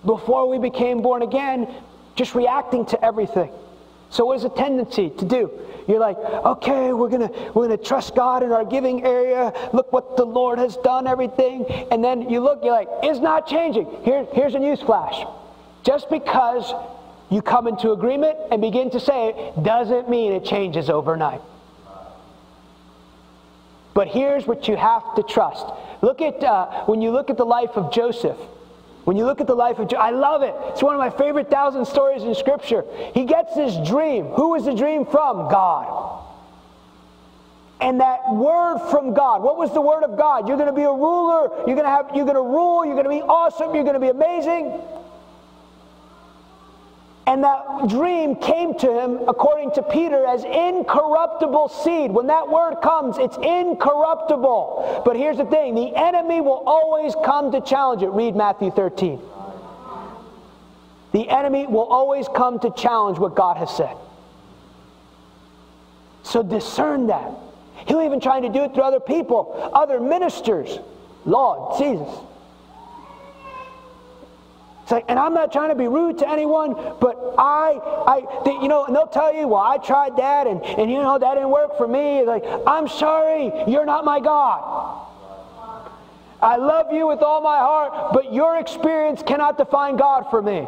before 0.06 0.48
we 0.48 0.58
became 0.58 1.02
born 1.02 1.22
again, 1.22 1.68
just 2.16 2.34
reacting 2.34 2.86
to 2.86 3.06
everything. 3.06 3.52
So 4.10 4.24
what 4.24 4.38
is 4.38 4.46
a 4.46 4.50
tendency 4.50 5.10
to 5.10 5.26
do? 5.26 5.52
You're 5.86 6.00
like, 6.00 6.16
okay, 6.18 6.94
we're 6.94 7.10
gonna 7.10 7.30
we're 7.54 7.68
gonna 7.68 7.76
trust 7.76 8.16
God 8.16 8.42
in 8.42 8.54
our 8.54 8.64
giving 8.64 9.04
area. 9.04 9.52
Look 9.74 9.92
what 9.92 10.16
the 10.16 10.24
Lord 10.24 10.60
has 10.60 10.78
done, 10.78 11.08
everything. 11.08 11.66
And 11.92 12.02
then 12.02 12.30
you 12.30 12.40
look, 12.40 12.64
you're 12.64 12.72
like, 12.72 12.88
it's 13.04 13.20
not 13.20 13.48
changing. 13.48 13.86
Here, 14.06 14.26
here's 14.32 14.56
a 14.56 14.60
news 14.60 14.80
flash. 14.82 15.26
Just 15.84 16.10
because 16.10 16.74
you 17.30 17.42
come 17.42 17.68
into 17.68 17.92
agreement 17.92 18.38
and 18.52 18.62
begin 18.62 18.90
to 18.92 19.00
say 19.00 19.30
it 19.30 19.64
doesn't 19.64 20.10
mean 20.10 20.32
it 20.32 20.46
changes 20.46 20.90
overnight. 20.90 21.42
But 23.94 24.08
here's 24.08 24.48
what 24.48 24.68
you 24.68 24.76
have 24.76 25.16
to 25.16 25.24
trust. 25.24 25.66
Look 26.02 26.22
at 26.22 26.44
uh, 26.44 26.86
when 26.86 27.02
you 27.02 27.12
look 27.12 27.30
at 27.30 27.38
the 27.38 27.46
life 27.46 27.72
of 27.76 27.92
Joseph. 27.92 28.38
When 29.04 29.18
you 29.18 29.26
look 29.26 29.42
at 29.42 29.48
the 29.48 29.56
life 29.56 29.80
of 29.80 29.88
Joseph, 29.88 30.04
I 30.04 30.12
love 30.12 30.44
it. 30.44 30.54
It's 30.70 30.84
one 30.84 30.94
of 30.94 31.00
my 31.00 31.10
favorite 31.10 31.50
thousand 31.50 31.86
stories 31.86 32.24
in 32.24 32.36
Scripture. 32.36 32.86
He 33.14 33.26
gets 33.26 33.56
this 33.56 33.76
dream. 33.88 34.26
Who 34.28 34.56
is 34.56 34.66
the 34.66 34.74
dream 34.76 35.06
from? 35.06 35.50
God. 35.50 36.26
And 37.82 38.02
that 38.02 38.20
word 38.34 38.80
from 38.92 39.14
God, 39.14 39.42
what 39.42 39.58
was 39.58 39.74
the 39.74 39.82
word 39.82 40.04
of 40.04 40.18
God? 40.18 40.48
You're 40.48 40.58
going 40.58 40.70
to 40.70 40.76
be 40.76 40.84
a 40.84 40.92
ruler. 40.92 41.50
You're 41.66 41.76
going 41.76 41.86
to 41.86 41.90
have. 41.90 42.12
You're 42.14 42.26
going 42.26 42.36
to 42.36 42.42
rule. 42.42 42.86
You're 42.86 42.96
going 42.96 43.06
to 43.06 43.10
be 43.10 43.22
awesome. 43.22 43.74
You're 43.74 43.86
going 43.86 43.96
to 43.96 44.00
be 44.00 44.10
amazing. 44.10 44.80
And 47.28 47.44
that 47.44 47.88
dream 47.88 48.36
came 48.36 48.74
to 48.80 48.92
him, 48.92 49.20
according 49.28 49.72
to 49.74 49.84
Peter, 49.84 50.26
as 50.26 50.44
incorruptible 50.44 51.70
seed. 51.70 52.12
When 52.12 52.28
that 52.28 52.50
word 52.50 52.78
comes, 52.82 53.18
it's 53.20 53.38
incorruptible. 53.38 55.04
But 55.06 55.16
here's 55.16 55.38
the 55.38 55.46
thing 55.46 55.76
the 55.76 55.96
enemy 55.96 56.42
will 56.42 56.64
always 56.66 57.14
come 57.24 57.52
to 57.52 57.62
challenge 57.62 58.02
it. 58.02 58.10
Read 58.10 58.36
Matthew 58.36 58.72
13. 58.72 59.22
The 61.12 61.30
enemy 61.30 61.68
will 61.68 61.86
always 61.86 62.28
come 62.28 62.60
to 62.60 62.72
challenge 62.72 63.20
what 63.20 63.36
God 63.36 63.58
has 63.58 63.76
said. 63.76 63.96
So 66.24 66.44
discern 66.44 67.08
that. 67.08 67.32
He'll 67.88 68.02
even 68.02 68.20
try 68.20 68.40
to 68.40 68.50
do 68.50 68.64
it 68.64 68.74
through 68.74 68.84
other 68.84 69.00
people, 69.00 69.72
other 69.74 70.00
ministers. 70.00 70.80
Lord 71.26 71.78
Jesus. 71.78 72.29
It's 74.90 74.92
like, 74.92 75.06
and 75.08 75.20
I'm 75.20 75.36
not 75.36 75.52
trying 75.52 75.70
to 75.70 75.76
be 75.76 75.88
rude 75.88 76.18
to 76.18 76.28
anyone, 76.28 76.74
but 77.00 77.36
I, 77.38 77.80
I, 78.08 78.42
they, 78.44 78.54
you 78.54 78.68
know, 78.68 78.86
and 78.86 78.96
they'll 78.96 79.06
tell 79.06 79.32
you, 79.32 79.48
well, 79.48 79.62
I 79.62 79.78
tried 79.78 80.18
that, 80.18 80.48
and, 80.48 80.64
and 80.66 80.90
you 80.90 80.98
know, 80.98 81.20
that 81.20 81.36
didn't 81.36 81.52
work 81.52 81.78
for 81.78 81.88
me. 81.88 82.24
Like, 82.24 82.44
I'm 82.66 82.88
sorry, 82.88 83.52
you're 83.68 83.86
not 83.86 84.04
my 84.04 84.20
God. 84.20 85.06
I 86.42 86.56
love 86.56 86.92
you 86.92 87.06
with 87.06 87.22
all 87.22 87.40
my 87.40 87.60
heart, 87.60 88.14
but 88.14 88.34
your 88.34 88.58
experience 88.58 89.22
cannot 89.22 89.60
define 89.60 89.96
God 89.96 90.24
for 90.32 90.42
me. 90.42 90.66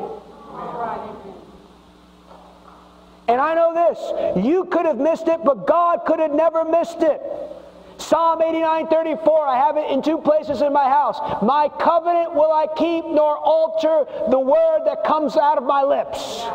And 3.28 3.42
I 3.42 3.56
know 3.56 3.74
this 3.74 4.46
you 4.46 4.66
could 4.66 4.86
have 4.86 5.00
missed 5.00 5.28
it, 5.30 5.44
but 5.44 5.66
God 5.66 6.06
could 6.06 6.20
have 6.20 6.32
never 6.32 6.64
missed 6.64 7.02
it. 7.02 7.24
Psalm 8.02 8.42
89 8.42 8.88
34, 8.88 9.48
I 9.48 9.58
have 9.58 9.78
it 9.78 9.90
in 9.92 10.02
two 10.02 10.18
places 10.18 10.62
in 10.62 10.74
my 10.74 10.90
house. 10.90 11.20
My 11.42 11.70
covenant 11.80 12.34
will 12.34 12.52
I 12.52 12.68
keep, 12.76 13.06
nor 13.06 13.38
alter 13.38 14.06
the 14.30 14.40
word 14.40 14.82
that 14.86 15.04
comes 15.04 15.38
out 15.38 15.58
of 15.58 15.64
my 15.64 15.84
lips. 15.84 16.46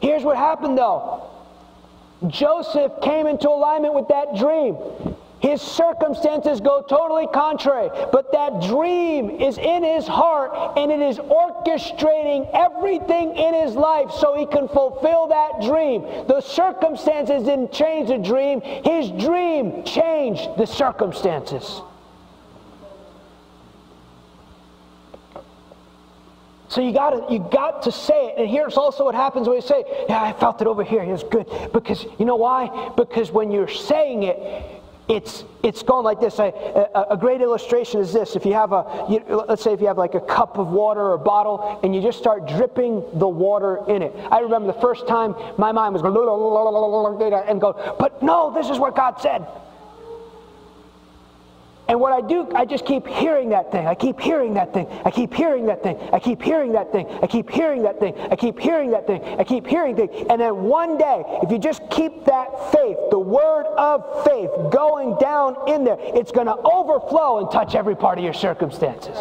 Here's 0.00 0.22
what 0.22 0.36
happened 0.36 0.76
though 0.76 1.30
Joseph 2.28 2.92
came 3.02 3.26
into 3.26 3.48
alignment 3.48 3.94
with 3.94 4.08
that 4.08 4.36
dream. 4.36 4.76
His 5.44 5.60
circumstances 5.60 6.58
go 6.62 6.80
totally 6.80 7.26
contrary, 7.26 7.90
but 8.10 8.32
that 8.32 8.62
dream 8.62 9.28
is 9.28 9.58
in 9.58 9.84
his 9.84 10.06
heart 10.06 10.78
and 10.78 10.90
it 10.90 11.00
is 11.00 11.18
orchestrating 11.18 12.48
everything 12.54 13.36
in 13.36 13.52
his 13.52 13.74
life 13.74 14.10
so 14.10 14.34
he 14.34 14.46
can 14.46 14.68
fulfill 14.68 15.26
that 15.26 15.60
dream. 15.60 16.00
The 16.28 16.40
circumstances 16.40 17.44
didn't 17.44 17.72
change 17.72 18.08
the 18.08 18.16
dream, 18.16 18.62
his 18.62 19.10
dream 19.22 19.84
changed 19.84 20.56
the 20.56 20.66
circumstances. 20.66 21.82
So 26.68 26.80
you 26.80 26.94
got 26.94 27.10
to 27.10 27.32
you 27.32 27.46
got 27.52 27.82
to 27.82 27.92
say 27.92 28.28
it. 28.28 28.38
And 28.38 28.48
here's 28.48 28.78
also 28.78 29.04
what 29.04 29.14
happens 29.14 29.46
when 29.46 29.56
you 29.56 29.62
say, 29.62 29.84
"Yeah, 30.08 30.22
I 30.22 30.32
felt 30.32 30.62
it 30.62 30.66
over 30.66 30.82
here. 30.82 31.02
It's 31.02 31.22
good." 31.22 31.46
Because 31.74 32.04
you 32.18 32.24
know 32.24 32.36
why? 32.36 32.92
Because 32.96 33.30
when 33.30 33.50
you're 33.52 33.68
saying 33.68 34.22
it, 34.22 34.82
it's, 35.08 35.44
it's 35.62 35.82
going 35.82 36.04
like 36.04 36.18
this. 36.18 36.38
A, 36.38 36.44
a, 36.94 37.06
a, 37.10 37.16
great 37.16 37.42
illustration 37.42 38.00
is 38.00 38.12
this. 38.12 38.36
If 38.36 38.46
you 38.46 38.54
have 38.54 38.72
a, 38.72 39.06
you, 39.10 39.22
let's 39.48 39.62
say 39.62 39.72
if 39.74 39.80
you 39.80 39.86
have 39.86 39.98
like 39.98 40.14
a 40.14 40.20
cup 40.20 40.56
of 40.56 40.68
water 40.68 41.00
or 41.00 41.14
a 41.14 41.18
bottle 41.18 41.78
and 41.82 41.94
you 41.94 42.00
just 42.00 42.18
start 42.18 42.48
dripping 42.48 43.04
the 43.14 43.28
water 43.28 43.80
in 43.88 44.00
it. 44.00 44.14
I 44.30 44.38
remember 44.40 44.72
the 44.72 44.80
first 44.80 45.06
time 45.06 45.34
my 45.58 45.72
mind 45.72 45.92
was 45.92 46.00
going, 46.00 46.14
and 46.14 47.60
go, 47.60 47.96
but 47.98 48.22
no, 48.22 48.52
this 48.54 48.70
is 48.70 48.78
what 48.78 48.96
God 48.96 49.20
said. 49.20 49.46
And 51.86 52.00
what 52.00 52.12
I 52.12 52.26
do, 52.26 52.48
I 52.54 52.64
just 52.64 52.86
keep 52.86 53.06
hearing 53.06 53.50
that 53.50 53.70
thing. 53.70 53.86
I 53.86 53.94
keep 53.94 54.18
hearing 54.18 54.54
that 54.54 54.72
thing. 54.72 54.86
I 55.04 55.10
keep 55.10 55.34
hearing 55.34 55.66
that 55.66 55.82
thing. 55.82 55.98
I 56.12 56.18
keep 56.18 56.42
hearing 56.42 56.72
that 56.72 56.92
thing. 56.92 57.06
I 57.22 57.26
keep 57.26 57.50
hearing 57.50 57.82
that 57.82 58.00
thing. 58.00 58.14
I 58.30 58.36
keep 58.36 58.58
hearing 58.58 58.90
that 58.92 59.06
thing. 59.06 59.22
I 59.38 59.44
keep 59.44 59.66
hearing 59.66 59.94
thing. 59.94 60.08
And 60.30 60.40
then 60.40 60.64
one 60.64 60.96
day, 60.96 61.22
if 61.42 61.50
you 61.50 61.58
just 61.58 61.82
keep 61.90 62.24
that 62.24 62.72
faith, 62.72 62.96
the 63.10 63.18
word 63.18 63.66
of 63.76 64.24
faith 64.24 64.50
going 64.70 65.16
down 65.18 65.56
in 65.68 65.84
there, 65.84 65.98
it's 66.00 66.32
going 66.32 66.46
to 66.46 66.56
overflow 66.56 67.40
and 67.40 67.50
touch 67.50 67.74
every 67.74 67.94
part 67.94 68.16
of 68.18 68.24
your 68.24 68.32
circumstances. 68.32 69.18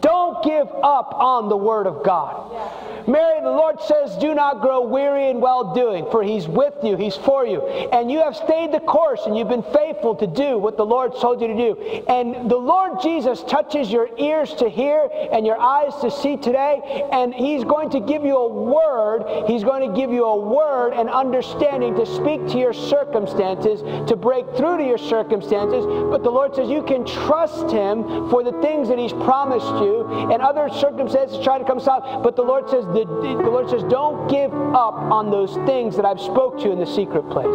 Don't 0.00 0.44
give 0.44 0.68
up 0.82 1.14
on 1.14 1.48
the 1.48 1.56
word 1.56 1.86
of 1.86 2.04
God. 2.04 3.08
Mary, 3.08 3.40
the 3.40 3.50
Lord 3.50 3.80
says, 3.80 4.16
Do 4.18 4.34
not 4.34 4.60
grow 4.60 4.86
weary 4.86 5.30
in 5.30 5.40
well 5.40 5.74
doing, 5.74 6.06
for 6.10 6.22
He's 6.22 6.46
with 6.46 6.74
you, 6.82 6.96
He's 6.96 7.16
for 7.16 7.46
you. 7.46 7.66
And 7.66 8.10
you 8.10 8.18
have 8.18 8.36
stayed 8.36 8.70
the 8.70 8.80
course 8.80 9.22
and 9.24 9.36
you've 9.36 9.48
been 9.48 9.62
faithful 9.62 10.14
to 10.16 10.26
do 10.26 10.58
what 10.58 10.76
the 10.76 10.84
Lord 10.84 11.14
told 11.18 11.40
you 11.40 11.48
to 11.48 11.56
do. 11.56 12.04
And 12.06 12.50
the 12.50 12.56
Lord 12.56 13.00
Jesus 13.02 13.42
touches 13.44 13.90
your 13.90 14.08
ears 14.18 14.52
to 14.54 14.68
hear 14.68 15.08
and 15.32 15.46
your 15.46 15.58
eyes 15.58 15.94
to 16.02 16.10
see 16.10 16.36
today. 16.36 17.08
And 17.10 17.34
He's 17.34 17.64
going 17.64 17.90
to 17.90 18.00
give 18.00 18.24
you 18.24 18.36
a 18.36 18.48
word. 18.48 19.48
He's 19.48 19.64
going 19.64 19.88
to 19.90 19.96
give 19.98 20.12
you 20.12 20.24
a 20.24 20.38
word 20.38 20.92
and 20.92 21.08
understanding 21.08 21.94
to 21.96 22.04
speak 22.04 22.46
to 22.48 22.58
your 22.58 22.74
circumstances, 22.74 23.80
to 24.08 24.16
break 24.16 24.44
through 24.54 24.78
to 24.78 24.84
your 24.84 24.98
circumstances. 24.98 25.84
But 25.86 26.22
the 26.22 26.30
Lord 26.30 26.54
says 26.54 26.68
you 26.68 26.82
can 26.82 27.06
trust 27.06 27.70
Him 27.70 28.28
for 28.28 28.44
the 28.44 28.52
things 28.60 28.88
that 28.88 28.98
He's 28.98 29.14
promised 29.14 29.66
you. 29.82 29.87
And 29.88 30.42
other 30.42 30.68
circumstances 30.68 31.42
try 31.42 31.58
to 31.58 31.64
come 31.64 31.80
south. 31.80 32.22
But 32.22 32.36
the 32.36 32.42
Lord 32.42 32.68
says, 32.68 32.84
the, 32.86 33.04
the 33.04 33.50
Lord 33.50 33.68
says, 33.70 33.82
don't 33.84 34.28
give 34.28 34.52
up 34.52 34.94
on 34.94 35.30
those 35.30 35.54
things 35.66 35.96
that 35.96 36.04
I've 36.04 36.20
spoke 36.20 36.58
to 36.58 36.64
you 36.64 36.72
in 36.72 36.78
the 36.78 36.86
secret 36.86 37.28
place. 37.30 37.46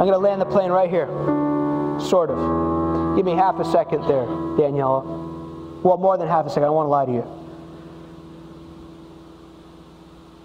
I'm 0.00 0.06
going 0.06 0.12
to 0.12 0.18
land 0.18 0.40
the 0.40 0.46
plane 0.46 0.70
right 0.70 0.88
here. 0.88 1.06
Sort 2.00 2.30
of. 2.30 3.16
Give 3.16 3.26
me 3.26 3.32
half 3.32 3.58
a 3.60 3.64
second 3.64 4.02
there, 4.08 4.24
Daniela. 4.56 5.04
Well, 5.82 5.98
more 5.98 6.16
than 6.16 6.28
half 6.28 6.46
a 6.46 6.48
second. 6.48 6.64
I 6.64 6.66
don't 6.66 6.76
want 6.76 6.86
to 6.86 6.90
lie 6.90 7.06
to 7.06 7.12
you. 7.12 7.40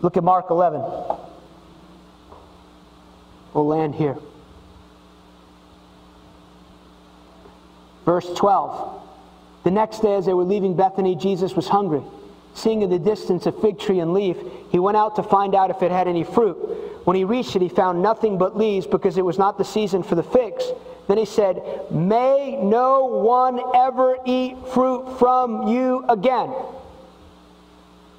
Look 0.01 0.17
at 0.17 0.23
Mark 0.23 0.49
11. 0.49 0.81
We'll 3.53 3.67
land 3.67 3.95
here. 3.95 4.17
Verse 8.05 8.31
12. 8.35 9.01
The 9.63 9.71
next 9.71 9.99
day, 9.99 10.15
as 10.15 10.25
they 10.25 10.33
were 10.33 10.43
leaving 10.43 10.75
Bethany, 10.75 11.15
Jesus 11.15 11.55
was 11.55 11.67
hungry. 11.67 12.03
Seeing 12.53 12.83
in 12.83 12.89
the 12.89 12.99
distance 12.99 13.47
a 13.47 13.51
fig 13.51 13.79
tree 13.79 13.99
and 13.99 14.13
leaf, 14.13 14.37
he 14.69 14.79
went 14.79 14.95
out 14.95 15.15
to 15.17 15.23
find 15.23 15.55
out 15.55 15.71
if 15.71 15.81
it 15.81 15.91
had 15.91 16.07
any 16.07 16.23
fruit. 16.23 16.55
When 17.03 17.17
he 17.17 17.23
reached 17.23 17.55
it, 17.55 17.61
he 17.61 17.69
found 17.69 18.01
nothing 18.01 18.37
but 18.37 18.55
leaves 18.55 18.87
because 18.87 19.17
it 19.17 19.25
was 19.25 19.37
not 19.37 19.57
the 19.57 19.65
season 19.65 20.03
for 20.03 20.15
the 20.15 20.23
figs. 20.23 20.63
Then 21.07 21.17
he 21.17 21.25
said, 21.25 21.61
May 21.91 22.57
no 22.61 23.05
one 23.05 23.59
ever 23.75 24.17
eat 24.25 24.55
fruit 24.73 25.17
from 25.19 25.67
you 25.67 26.05
again. 26.07 26.53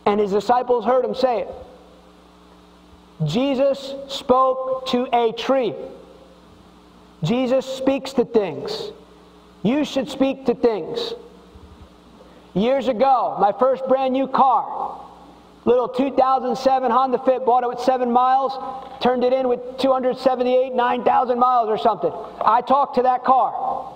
And 0.04 0.20
his 0.20 0.32
disciples 0.32 0.84
heard 0.84 1.04
him 1.04 1.14
say 1.14 1.40
it. 1.40 1.54
Jesus 3.24 3.94
spoke 4.08 4.86
to 4.88 5.08
a 5.12 5.32
tree. 5.32 5.74
Jesus 7.22 7.64
speaks 7.64 8.12
to 8.12 8.24
things. 8.24 8.92
You 9.66 9.84
should 9.84 10.08
speak 10.08 10.46
to 10.46 10.54
things. 10.54 11.12
Years 12.54 12.86
ago, 12.86 13.36
my 13.40 13.52
first 13.58 13.84
brand 13.88 14.12
new 14.12 14.28
car, 14.28 15.00
little 15.64 15.88
2007 15.88 16.88
Honda 16.88 17.18
Fit, 17.18 17.44
bought 17.44 17.64
it 17.64 17.68
with 17.68 17.80
seven 17.80 18.12
miles, 18.12 18.52
turned 19.02 19.24
it 19.24 19.32
in 19.32 19.48
with 19.48 19.78
278, 19.78 20.72
9,000 20.72 21.38
miles 21.40 21.68
or 21.68 21.78
something. 21.78 22.12
I 22.40 22.60
talked 22.60 22.94
to 22.94 23.02
that 23.02 23.24
car. 23.24 23.92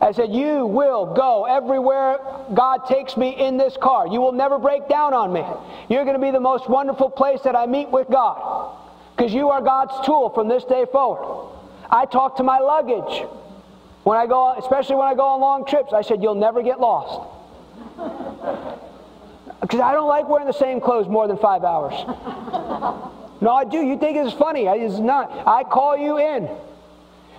I 0.00 0.10
said, 0.10 0.32
You 0.32 0.66
will 0.66 1.14
go 1.14 1.44
everywhere 1.44 2.18
God 2.52 2.88
takes 2.88 3.16
me 3.16 3.30
in 3.38 3.56
this 3.56 3.76
car. 3.76 4.08
You 4.08 4.20
will 4.20 4.32
never 4.32 4.58
break 4.58 4.88
down 4.88 5.14
on 5.14 5.32
me. 5.32 5.44
You're 5.88 6.02
going 6.02 6.16
to 6.16 6.20
be 6.20 6.32
the 6.32 6.40
most 6.40 6.68
wonderful 6.68 7.08
place 7.08 7.42
that 7.42 7.54
I 7.54 7.66
meet 7.66 7.88
with 7.88 8.08
God 8.10 8.76
because 9.16 9.32
you 9.32 9.50
are 9.50 9.62
God's 9.62 10.04
tool 10.04 10.30
from 10.30 10.48
this 10.48 10.64
day 10.64 10.86
forward. 10.90 11.56
I 11.88 12.04
talk 12.04 12.38
to 12.38 12.42
my 12.42 12.58
luggage 12.58 13.28
when 14.04 14.18
I 14.18 14.26
go, 14.26 14.54
especially 14.58 14.96
when 14.96 15.08
I 15.08 15.14
go 15.14 15.24
on 15.24 15.40
long 15.40 15.64
trips. 15.64 15.92
I 15.92 16.02
said, 16.02 16.22
You'll 16.22 16.34
never 16.34 16.62
get 16.62 16.80
lost. 16.80 17.28
Because 19.60 19.78
I 19.78 19.92
don't 19.92 20.08
like 20.08 20.28
wearing 20.28 20.48
the 20.48 20.52
same 20.52 20.80
clothes 20.80 21.06
more 21.06 21.28
than 21.28 21.38
five 21.38 21.62
hours. 21.62 21.94
No, 23.42 23.50
I 23.50 23.64
do. 23.64 23.78
You 23.78 23.98
think 23.98 24.16
it's 24.16 24.32
funny. 24.32 24.66
It's 24.66 25.00
not. 25.00 25.28
I 25.48 25.64
call 25.64 25.96
you 25.96 26.16
in. 26.16 26.48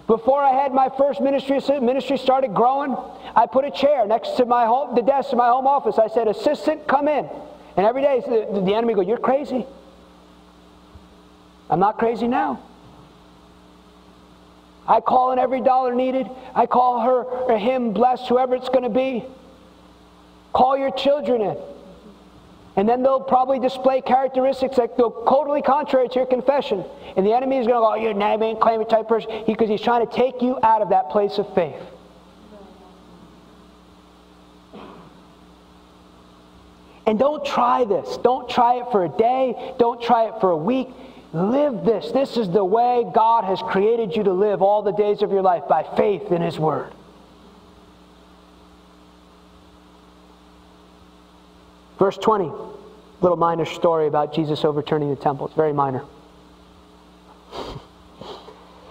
Before 0.05 0.41
I 0.41 0.51
had 0.51 0.73
my 0.73 0.89
first 0.97 1.21
ministry, 1.21 1.61
ministry 1.79 2.17
started 2.17 2.53
growing, 2.53 2.97
I 3.37 3.45
put 3.45 3.63
a 3.63 3.71
chair 3.71 4.05
next 4.05 4.35
to 4.35 4.45
my 4.45 4.65
home, 4.65 4.95
the 4.95 5.01
desk 5.01 5.31
in 5.31 5.37
my 5.37 5.47
home 5.47 5.65
office. 5.65 5.97
I 5.97 6.09
said, 6.09 6.27
assistant, 6.27 6.89
come 6.89 7.07
in. 7.07 7.29
And 7.77 7.85
every 7.85 8.01
day 8.01 8.19
the, 8.19 8.61
the 8.65 8.75
enemy 8.75 8.95
go, 8.95 9.01
you're 9.01 9.17
crazy. 9.17 9.65
I'm 11.69 11.79
not 11.79 11.97
crazy 11.97 12.27
now. 12.27 12.61
I 14.87 14.99
call 14.99 15.31
in 15.31 15.39
every 15.39 15.61
dollar 15.61 15.95
needed. 15.95 16.29
I 16.53 16.65
call 16.65 17.01
her 17.01 17.23
or 17.23 17.57
him 17.57 17.93
blessed, 17.93 18.27
whoever 18.27 18.55
it's 18.55 18.69
going 18.69 18.83
to 18.83 18.89
be. 18.89 19.23
Call 20.51 20.77
your 20.77 20.91
children 20.91 21.41
in. 21.41 21.57
And 22.75 22.89
then 22.89 23.03
they'll 23.03 23.19
probably 23.19 23.59
display 23.59 24.01
characteristics 24.01 24.77
that 24.77 24.97
go 24.97 25.23
totally 25.29 25.61
contrary 25.61 26.09
to 26.09 26.15
your 26.15 26.25
confession. 26.25 26.83
And 27.15 27.25
the 27.25 27.31
enemy 27.31 27.57
is 27.57 27.67
going 27.67 27.79
to 27.79 27.85
go, 27.85 27.91
oh, 27.91 27.95
you're 27.95 28.11
a 28.11 28.15
name 28.15 28.41
and 28.41 28.59
claim 28.59 28.83
type 28.85 29.07
person, 29.07 29.43
because 29.45 29.69
he's 29.69 29.81
trying 29.81 30.07
to 30.07 30.13
take 30.13 30.41
you 30.41 30.57
out 30.63 30.81
of 30.81 30.89
that 30.89 31.09
place 31.11 31.37
of 31.37 31.53
faith. 31.53 31.79
And 37.05 37.19
don't 37.19 37.45
try 37.45 37.83
this. 37.85 38.17
Don't 38.17 38.49
try 38.49 38.75
it 38.75 38.85
for 38.91 39.05
a 39.05 39.09
day. 39.09 39.75
Don't 39.77 40.01
try 40.01 40.29
it 40.29 40.39
for 40.39 40.51
a 40.51 40.57
week. 40.57 40.87
Live 41.33 41.83
this. 41.83 42.11
This 42.11 42.37
is 42.37 42.49
the 42.49 42.63
way 42.63 43.03
God 43.11 43.43
has 43.43 43.59
created 43.59 44.15
you 44.15 44.23
to 44.23 44.33
live 44.33 44.61
all 44.61 44.83
the 44.83 44.91
days 44.91 45.23
of 45.23 45.31
your 45.31 45.41
life 45.41 45.63
by 45.67 45.83
faith 45.97 46.31
in 46.31 46.43
His 46.43 46.59
Word. 46.59 46.93
Verse 51.97 52.17
20, 52.17 52.51
little 53.21 53.37
minor 53.37 53.65
story 53.65 54.07
about 54.07 54.33
Jesus 54.33 54.63
overturning 54.63 55.09
the 55.09 55.15
temple. 55.15 55.47
It's 55.47 55.55
very 55.55 55.73
minor. 55.73 56.03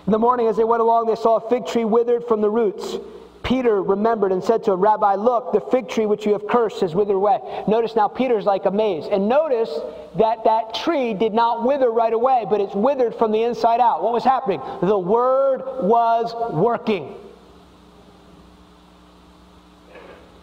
In 0.05 0.11
the 0.11 0.19
morning, 0.19 0.49
as 0.49 0.57
they 0.57 0.65
went 0.65 0.83
along, 0.83 1.07
they 1.07 1.15
saw 1.15 1.37
a 1.37 1.49
fig 1.49 1.65
tree 1.67 1.85
withered 1.85 2.27
from 2.27 2.41
the 2.41 2.51
roots. 2.51 2.97
Peter 3.43 3.83
remembered 3.83 4.31
and 4.31 4.43
said 4.43 4.63
to 4.65 4.73
him, 4.73 4.81
Rabbi, 4.81 5.17
look, 5.17 5.53
the 5.53 5.61
fig 5.61 5.89
tree 5.89 6.07
which 6.07 6.25
you 6.25 6.33
have 6.33 6.47
cursed 6.47 6.81
has 6.81 6.95
withered 6.95 7.17
away. 7.17 7.41
Notice 7.67 7.97
now 7.97 8.07
Peter's 8.07 8.45
like 8.45 8.67
amazed. 8.67 9.11
And 9.11 9.29
notice 9.29 9.71
that 10.17 10.45
that 10.45 10.75
tree 10.75 11.13
did 11.13 11.35
not 11.35 11.65
wither 11.65 11.91
right 11.91 12.13
away, 12.13 12.47
but 12.49 12.61
it's 12.61 12.75
withered 12.75 13.15
from 13.15 13.33
the 13.33 13.43
inside 13.43 13.81
out. 13.81 14.03
What 14.03 14.13
was 14.13 14.23
happening? 14.23 14.61
The 14.81 14.99
word 14.99 15.63
was 15.83 16.35
working. 16.53 17.15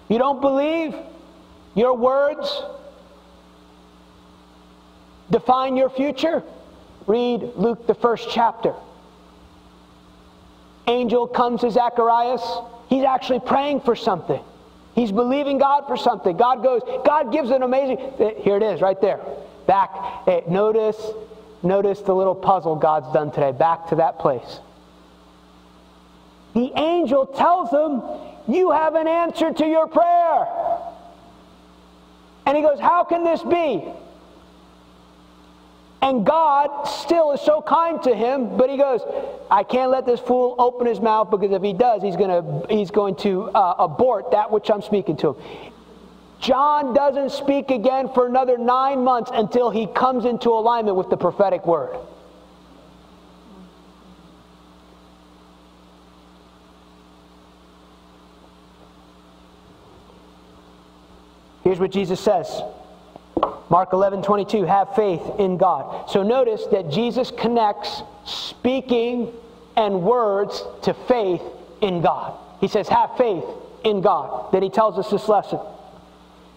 You 0.09 0.17
don't 0.17 0.41
believe 0.41 0.95
your 1.75 1.95
words 1.95 2.63
define 5.31 5.77
your 5.77 5.89
future? 5.89 6.43
Read 7.07 7.53
Luke, 7.55 7.87
the 7.87 7.95
first 7.95 8.29
chapter. 8.29 8.73
Angel 10.87 11.27
comes 11.27 11.61
to 11.61 11.71
Zacharias 11.71 12.41
He's 12.89 13.03
actually 13.03 13.39
praying 13.39 13.81
for 13.81 13.95
something. 13.95 14.41
He's 14.95 15.11
believing 15.11 15.59
God 15.59 15.85
for 15.87 15.95
something. 15.95 16.35
God 16.35 16.63
goes, 16.63 16.81
God 17.05 17.31
gives 17.31 17.51
an 17.51 17.63
amazing, 17.63 17.99
eh, 18.19 18.33
here 18.37 18.57
it 18.57 18.63
is 18.63 18.81
right 18.81 18.99
there. 18.99 19.19
Back, 19.67 19.91
hey, 20.25 20.43
notice, 20.49 20.99
notice 21.61 22.01
the 22.01 22.13
little 22.13 22.35
puzzle 22.35 22.75
God's 22.75 23.13
done 23.13 23.31
today. 23.31 23.51
Back 23.51 23.87
to 23.89 23.95
that 23.95 24.17
place. 24.19 24.59
The 26.53 26.71
angel 26.75 27.27
tells 27.27 27.69
him, 27.69 28.01
You 28.53 28.71
have 28.71 28.95
an 28.95 29.07
answer 29.07 29.53
to 29.53 29.65
your 29.65 29.87
prayer. 29.87 30.47
And 32.47 32.57
he 32.57 32.63
goes, 32.63 32.79
How 32.79 33.03
can 33.03 33.23
this 33.23 33.43
be? 33.43 33.83
And 36.01 36.25
God 36.25 36.85
still 36.85 37.31
is 37.33 37.41
so 37.41 37.61
kind 37.61 38.01
to 38.03 38.15
him, 38.15 38.55
but 38.57 38.69
he 38.69 38.77
goes, 38.77 39.01
I 39.51 39.63
can't 39.63 39.91
let 39.91 40.05
this 40.05 40.19
fool 40.19 40.55
open 40.57 40.87
his 40.87 41.01
mouth 41.01 41.29
because 41.29 41.51
if 41.51 41.61
he 41.61 41.73
does, 41.73 42.01
he's, 42.01 42.15
gonna, 42.15 42.65
he's 42.69 42.89
going 42.89 43.15
to 43.17 43.49
uh, 43.49 43.75
abort 43.79 44.31
that 44.31 44.49
which 44.49 44.71
I'm 44.71 44.81
speaking 44.81 45.17
to 45.17 45.33
him. 45.33 45.71
John 46.39 46.93
doesn't 46.93 47.31
speak 47.31 47.69
again 47.69 48.09
for 48.13 48.25
another 48.25 48.57
nine 48.57 49.03
months 49.03 49.29
until 49.33 49.69
he 49.69 49.87
comes 49.87 50.23
into 50.23 50.49
alignment 50.51 50.95
with 50.95 51.09
the 51.09 51.17
prophetic 51.17 51.65
word. 51.67 51.97
Here's 61.65 61.79
what 61.79 61.91
Jesus 61.91 62.21
says 62.21 62.63
Mark 63.69 63.93
11, 63.93 64.23
22, 64.23 64.63
have 64.65 64.95
faith 64.95 65.21
in 65.37 65.57
God. 65.57 66.09
So 66.09 66.23
notice 66.23 66.65
that 66.71 66.89
Jesus 66.89 67.31
connects 67.31 68.01
speaking 68.25 69.31
and 69.75 70.01
words 70.01 70.63
to 70.83 70.93
faith 70.93 71.41
in 71.81 72.01
God. 72.01 72.37
He 72.59 72.67
says, 72.67 72.87
have 72.89 73.15
faith 73.15 73.43
in 73.83 74.01
God. 74.01 74.51
Then 74.51 74.63
he 74.63 74.69
tells 74.69 74.97
us 74.97 75.09
this 75.09 75.27
lesson. 75.27 75.59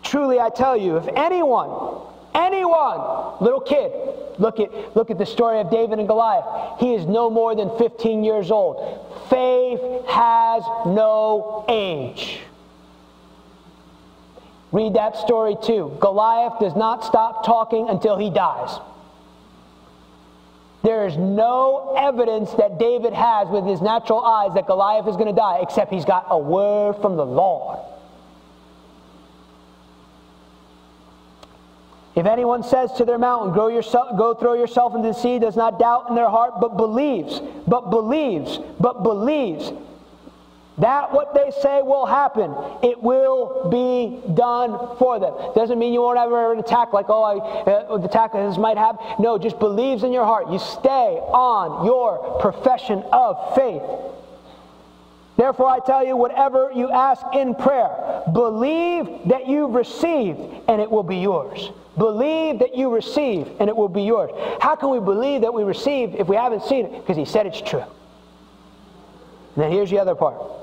Truly 0.03 0.41
I 0.41 0.51
tell 0.51 0.77
you, 0.77 0.97
if 0.97 1.07
anyone, 1.15 2.01
anyone, 2.35 3.37
little 3.41 3.61
kid, 3.61 3.93
look 4.39 4.59
at, 4.59 4.97
look 4.97 5.11
at 5.11 5.19
the 5.19 5.27
story 5.27 5.61
of 5.61 5.71
David 5.71 5.99
and 5.99 6.09
Goliath. 6.09 6.81
He 6.81 6.95
is 6.95 7.07
no 7.07 7.31
more 7.31 7.55
than 7.55 7.77
15 7.79 8.25
years 8.25 8.51
old. 8.51 9.29
Faith 9.29 9.81
has 10.09 10.63
no 10.87 11.65
age. 11.69 12.41
Read 14.73 14.95
that 14.95 15.17
story 15.17 15.57
too. 15.63 15.97
Goliath 16.01 16.59
does 16.59 16.75
not 16.75 17.05
stop 17.05 17.45
talking 17.45 17.91
until 17.91 18.17
he 18.17 18.31
dies. 18.31 18.79
There 20.83 21.07
is 21.07 21.17
no 21.17 21.95
evidence 21.97 22.53
that 22.55 22.79
David 22.79 23.13
has 23.13 23.49
with 23.49 23.65
his 23.65 23.81
natural 23.81 24.25
eyes 24.25 24.55
that 24.55 24.67
Goliath 24.67 25.07
is 25.07 25.15
going 25.17 25.29
to 25.29 25.39
die, 25.39 25.59
except 25.61 25.93
he's 25.93 26.07
got 26.07 26.27
a 26.29 26.39
word 26.39 26.95
from 26.95 27.17
the 27.17 27.25
Lord. 27.25 27.79
If 32.17 32.27
anyone 32.27 32.63
says 32.63 32.93
to 32.95 33.05
their 33.05 33.19
mountain, 33.19 33.55
go, 33.55 33.69
yourself, 33.69 34.19
go 34.19 34.35
throw 34.35 34.55
yourself 34.55 34.95
into 34.95 35.09
the 35.09 35.15
sea, 35.15 35.39
does 35.39 35.57
not 35.57 35.79
doubt 35.79 36.09
in 36.09 36.15
their 36.15 36.29
heart, 36.29 36.61
but 36.61 36.77
believes, 36.77 37.41
but 37.67 37.91
believes, 37.91 38.59
but 38.81 39.03
believes 39.03 39.73
that 40.83 41.13
what 41.13 41.33
they 41.33 41.53
say 41.63 41.81
will 41.81 42.07
happen. 42.07 42.53
It 42.83 43.01
will 43.01 43.69
be 43.71 44.21
done 44.35 44.97
for 44.99 45.21
them. 45.21 45.33
Doesn't 45.55 45.79
mean 45.79 45.93
you 45.93 46.03
won't 46.03 46.19
ever 46.19 46.43
have 46.43 46.51
an 46.51 46.59
attack 46.59 46.93
like, 46.93 47.07
oh, 47.09 47.23
I, 47.23 47.37
uh, 47.71 47.99
the 47.99 48.07
attack 48.07 48.33
this 48.33 48.59
might 48.59 48.77
happen. 48.77 49.07
No, 49.21 49.39
just 49.39 49.61
believes 49.61 50.03
in 50.03 50.13
your 50.13 50.25
heart. 50.25 50.51
You 50.51 50.59
stay 50.59 51.21
on 51.21 51.87
your 51.87 52.41
profession 52.41 53.05
of 53.13 53.55
faith. 53.55 53.83
Therefore, 55.37 55.69
I 55.69 55.79
tell 55.79 56.05
you, 56.05 56.17
whatever 56.17 56.73
you 56.75 56.91
ask 56.91 57.25
in 57.33 57.55
prayer, 57.55 58.23
believe 58.33 59.29
that 59.29 59.47
you've 59.47 59.75
received 59.75 60.41
and 60.67 60.81
it 60.81 60.91
will 60.91 61.05
be 61.05 61.19
yours. 61.19 61.71
Believe 61.97 62.59
that 62.59 62.75
you 62.75 62.93
receive 62.93 63.49
and 63.61 63.69
it 63.69 63.77
will 63.77 63.89
be 63.89 64.03
yours. 64.03 64.33
How 64.61 64.75
can 64.75 64.91
we 64.91 64.99
believe 64.99 65.43
that 65.43 65.55
we 65.55 65.63
received 65.63 66.17
if 66.17 66.27
we 66.27 66.35
haven't 66.35 66.65
seen 66.65 66.87
it? 66.87 66.93
Because 66.93 67.17
he 67.17 67.25
said 67.25 67.47
it's 67.47 67.61
true. 67.61 67.85
And 69.55 69.63
then 69.63 69.71
here's 69.71 69.91
the 69.91 70.01
other 70.01 70.17
part. 70.17 70.62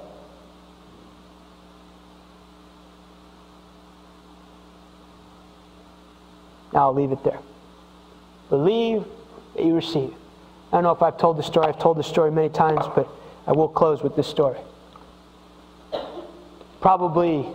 I'll 6.80 6.94
leave 6.94 7.12
it 7.12 7.24
there. 7.24 7.40
Believe 8.50 9.06
that 9.56 9.66
you 9.66 9.76
receive. 9.76 10.14
I 10.72 10.78
don't 10.78 10.84
know 10.84 10.92
if 10.92 11.02
I've 11.02 11.18
told 11.18 11.38
the 11.38 11.44
story. 11.44 11.68
I've 11.68 11.80
told 11.80 11.98
the 11.98 12.04
story 12.04 12.32
many 12.32 12.50
times, 12.50 12.86
but 12.96 13.08
I 13.46 13.52
will 13.52 13.68
close 13.68 14.02
with 14.02 14.16
this 14.16 14.28
story. 14.28 14.58
Probably 16.82 17.46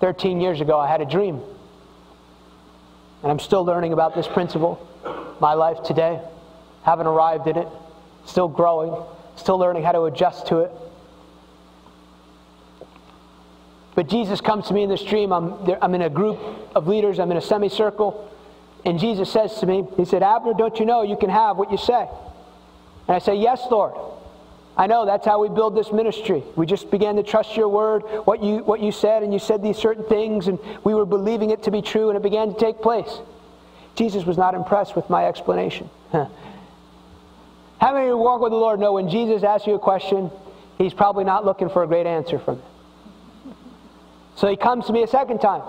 13 0.00 0.40
years 0.40 0.60
ago, 0.60 0.78
I 0.78 0.88
had 0.88 1.00
a 1.00 1.04
dream. 1.04 1.40
And 3.22 3.30
I'm 3.30 3.38
still 3.38 3.64
learning 3.64 3.92
about 3.92 4.14
this 4.14 4.26
principle. 4.26 4.86
My 5.40 5.54
life 5.54 5.82
today, 5.82 6.20
haven't 6.82 7.06
arrived 7.06 7.46
in 7.46 7.56
it, 7.56 7.68
still 8.26 8.48
growing, 8.48 9.02
still 9.36 9.58
learning 9.58 9.82
how 9.82 9.92
to 9.92 10.02
adjust 10.04 10.46
to 10.48 10.60
it. 10.60 10.70
But 13.94 14.08
Jesus 14.08 14.40
comes 14.40 14.68
to 14.68 14.74
me 14.74 14.82
in 14.82 14.88
this 14.88 15.02
dream. 15.02 15.32
I'm, 15.32 15.64
there, 15.66 15.82
I'm 15.82 15.94
in 15.94 16.02
a 16.02 16.10
group 16.10 16.38
of 16.74 16.88
leaders, 16.88 17.18
I'm 17.18 17.30
in 17.30 17.36
a 17.36 17.42
semicircle, 17.42 18.30
and 18.84 18.98
Jesus 18.98 19.30
says 19.30 19.54
to 19.60 19.66
me, 19.66 19.84
He 19.96 20.04
said, 20.04 20.22
Abner, 20.22 20.52
don't 20.54 20.78
you 20.78 20.86
know 20.86 21.02
you 21.02 21.16
can 21.16 21.30
have 21.30 21.56
what 21.56 21.70
you 21.70 21.78
say? 21.78 22.08
And 23.08 23.14
I 23.14 23.18
say, 23.18 23.36
Yes, 23.36 23.62
Lord. 23.70 23.94
I 24.76 24.88
know 24.88 25.06
that's 25.06 25.24
how 25.24 25.40
we 25.40 25.48
build 25.48 25.76
this 25.76 25.92
ministry. 25.92 26.42
We 26.56 26.66
just 26.66 26.90
began 26.90 27.14
to 27.14 27.22
trust 27.22 27.56
your 27.56 27.68
word, 27.68 28.02
what 28.24 28.42
you, 28.42 28.58
what 28.64 28.80
you 28.80 28.90
said, 28.90 29.22
and 29.22 29.32
you 29.32 29.38
said 29.38 29.62
these 29.62 29.76
certain 29.76 30.04
things, 30.04 30.48
and 30.48 30.58
we 30.82 30.94
were 30.94 31.06
believing 31.06 31.50
it 31.50 31.62
to 31.62 31.70
be 31.70 31.80
true, 31.80 32.08
and 32.10 32.16
it 32.16 32.22
began 32.22 32.52
to 32.52 32.58
take 32.58 32.80
place. 32.80 33.20
Jesus 33.94 34.24
was 34.24 34.36
not 34.36 34.54
impressed 34.54 34.96
with 34.96 35.08
my 35.08 35.26
explanation. 35.26 35.88
How 36.12 36.28
many 37.80 38.06
of 38.06 38.08
you 38.08 38.16
walk 38.16 38.40
with 38.40 38.50
the 38.50 38.56
Lord 38.56 38.80
know 38.80 38.94
when 38.94 39.08
Jesus 39.08 39.44
asks 39.44 39.68
you 39.68 39.74
a 39.74 39.78
question, 39.78 40.30
he's 40.76 40.92
probably 40.92 41.22
not 41.22 41.44
looking 41.44 41.68
for 41.68 41.84
a 41.84 41.86
great 41.86 42.06
answer 42.06 42.40
from 42.40 42.58
it? 42.58 42.64
So 44.36 44.48
he 44.48 44.56
comes 44.56 44.86
to 44.86 44.92
me 44.92 45.02
a 45.02 45.06
second 45.06 45.40
time. 45.40 45.62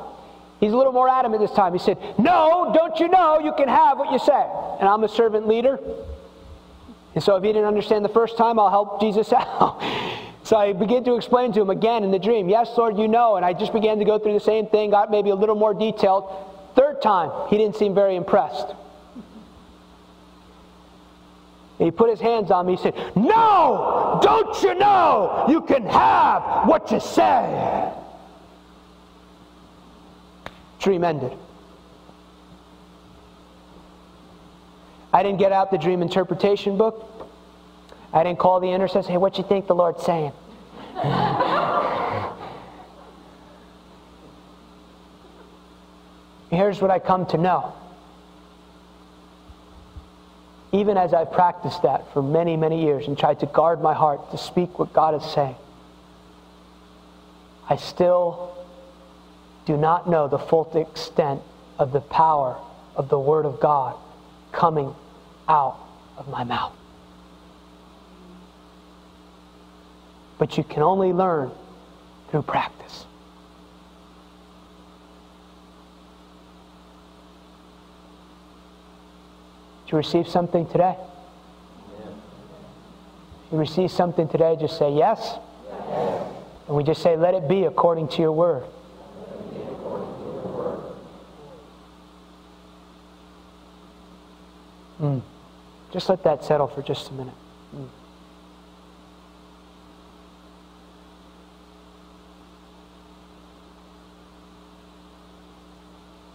He's 0.59 0.71
a 0.71 0.77
little 0.77 0.93
more 0.93 1.09
adamant 1.09 1.41
this 1.41 1.51
time. 1.51 1.73
He 1.73 1.79
said, 1.79 1.97
No, 2.17 2.71
don't 2.73 2.99
you 2.99 3.07
know 3.07 3.39
you 3.39 3.53
can 3.53 3.67
have 3.67 3.97
what 3.97 4.11
you 4.11 4.19
say? 4.19 4.45
And 4.79 4.87
I'm 4.87 5.03
a 5.03 5.09
servant 5.09 5.47
leader. 5.47 5.79
And 7.13 7.23
so 7.23 7.35
if 7.35 7.43
he 7.43 7.49
didn't 7.49 7.67
understand 7.67 8.03
the 8.03 8.09
first 8.09 8.37
time, 8.37 8.59
I'll 8.59 8.69
help 8.69 8.99
Jesus 8.99 9.31
out. 9.37 9.81
so 10.43 10.57
I 10.57 10.73
begin 10.73 11.03
to 11.05 11.15
explain 11.15 11.53
to 11.53 11.61
him 11.61 11.69
again 11.69 12.03
in 12.03 12.11
the 12.11 12.19
dream, 12.19 12.49
Yes, 12.49 12.69
Lord, 12.77 12.97
you 12.97 13.07
know. 13.07 13.35
And 13.35 13.45
I 13.45 13.53
just 13.53 13.73
began 13.73 13.99
to 13.99 14.05
go 14.05 14.17
through 14.17 14.33
the 14.33 14.39
same 14.39 14.67
thing, 14.67 14.91
got 14.91 15.11
maybe 15.11 15.29
a 15.29 15.35
little 15.35 15.55
more 15.55 15.73
detailed. 15.73 16.31
Third 16.75 17.01
time, 17.01 17.31
he 17.49 17.57
didn't 17.57 17.75
seem 17.75 17.93
very 17.93 18.15
impressed. 18.15 18.67
And 21.77 21.85
he 21.87 21.91
put 21.91 22.09
his 22.09 22.21
hands 22.21 22.51
on 22.51 22.65
me. 22.65 22.75
He 22.75 22.81
said, 22.81 22.95
No! 23.15 24.19
Don't 24.21 24.63
you 24.63 24.73
know 24.75 25.45
you 25.49 25.61
can 25.61 25.85
have 25.85 26.67
what 26.67 26.91
you 26.91 27.01
say? 27.01 27.91
Dream 30.85 31.03
ended. 31.03 31.33
I 35.11 35.23
didn't 35.23 35.39
get 35.39 35.51
out 35.51 35.71
the 35.71 35.79
dream 35.79 36.03
interpretation 36.03 36.77
book. 36.77 37.27
I 38.13 38.23
didn't 38.23 38.37
call 38.37 38.59
the 38.59 38.69
intercessor, 38.69 39.09
hey, 39.09 39.17
what 39.17 39.39
you 39.39 39.43
think 39.43 39.65
the 39.65 39.73
Lord's 39.73 40.03
saying? 40.05 40.31
Here's 46.51 46.79
what 46.79 46.91
I 46.91 46.99
come 46.99 47.25
to 47.27 47.37
know. 47.39 47.73
Even 50.71 50.97
as 50.97 51.15
I've 51.15 51.31
practiced 51.31 51.81
that 51.81 52.13
for 52.13 52.21
many, 52.21 52.55
many 52.55 52.83
years 52.83 53.07
and 53.07 53.17
tried 53.17 53.39
to 53.39 53.47
guard 53.47 53.81
my 53.81 53.95
heart 53.95 54.29
to 54.29 54.37
speak 54.37 54.77
what 54.77 54.93
God 54.93 55.15
is 55.15 55.23
saying, 55.31 55.55
I 57.67 57.75
still 57.77 58.55
do 59.65 59.75
not 59.77 60.07
know 60.07 60.27
the 60.27 60.37
full 60.37 60.71
extent 60.75 61.41
of 61.79 61.91
the 61.91 62.01
power 62.01 62.57
of 62.95 63.09
the 63.09 63.19
Word 63.19 63.45
of 63.45 63.59
God 63.59 63.95
coming 64.51 64.93
out 65.47 65.77
of 66.17 66.27
my 66.27 66.43
mouth. 66.43 66.73
But 70.37 70.57
you 70.57 70.63
can 70.63 70.83
only 70.83 71.13
learn 71.13 71.51
through 72.29 72.43
practice. 72.43 73.05
Did 79.85 79.91
you 79.91 79.97
receive 79.97 80.27
something 80.27 80.67
today? 80.67 80.95
You 83.51 83.57
receive 83.57 83.91
something 83.91 84.27
today, 84.27 84.57
just 84.59 84.77
say 84.77 84.91
yes. 84.91 85.37
yes. 85.69 86.31
And 86.67 86.75
we 86.75 86.83
just 86.83 87.01
say, 87.01 87.15
let 87.15 87.35
it 87.35 87.47
be 87.47 87.65
according 87.65 88.07
to 88.09 88.21
your 88.21 88.31
word. 88.31 88.65
Mm. 95.01 95.21
Just 95.91 96.09
let 96.09 96.23
that 96.23 96.43
settle 96.43 96.67
for 96.67 96.81
just 96.81 97.09
a 97.09 97.13
minute. 97.13 97.33
Mm. 97.75 97.87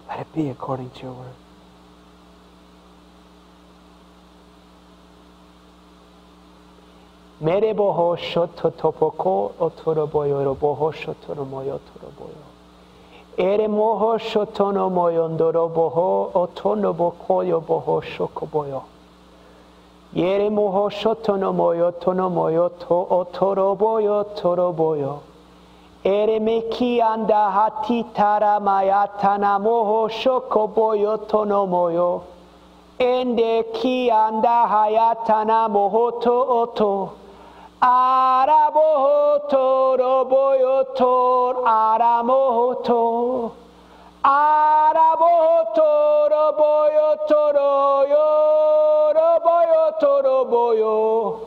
Let 0.09 0.21
it 0.21 0.35
be 0.35 0.49
according 0.51 0.91
to 0.91 1.03
your 1.03 1.13
word. 1.13 1.35
Mere 7.41 7.73
boho 7.75 8.17
shoto 8.19 8.71
topoko 8.71 9.55
otoroboyo 13.41 13.69
boho 13.69 13.69
shotoromoyo 13.69 13.69
toroboyo. 13.69 13.71
Ere 13.71 13.71
moho 13.71 14.19
shotono 14.19 14.91
moyondoro 14.91 15.69
boho 15.73 16.31
otono 16.35 16.93
bokoyo 16.93 17.61
boho 17.61 18.03
shokoboyo. 18.03 18.83
Yere 20.13 20.51
moho 20.51 20.91
shotono 20.91 21.53
moyo 21.55 21.91
tono 22.01 22.29
moyo 22.29 22.69
to 22.79 23.07
otoroboyo 23.11 24.25
toroboyo. 24.37 25.21
Ere 26.05 26.39
meki 26.39 27.01
anda 27.01 27.51
hati 27.51 28.05
tara 28.15 28.61
mayatana 28.61 29.59
moho 29.59 30.09
shokoboyo 30.11 31.27
tono 31.27 31.67
moyo. 31.67 32.23
Ende 32.99 33.65
ki 33.73 34.11
anda 34.11 34.67
hayatana 34.69 35.69
moho 35.71 36.21
to 36.21 36.47
oto. 36.61 37.20
Arabohoto, 37.83 39.97
roboyoto, 39.97 41.65
aramohoto. 41.65 43.53
Arabohoto, 44.23 45.89
roboyoto, 46.29 47.41
royo, 47.57 48.27
roboyoto, 49.17 50.13
roboyo. 50.23 51.41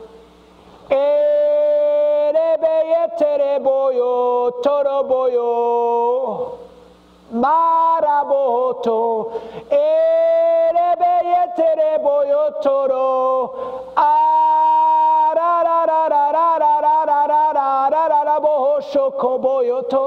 Erebeyetere 2.34 3.62
boyo, 3.62 4.50
toroboyo. 4.60 6.58
Marabohoto, 7.30 8.98
erebeyetere 9.70 12.02
boyo, 12.02 12.42
toro. 12.60 13.04
Shokoboyo 18.94 19.88
to. 19.88 20.04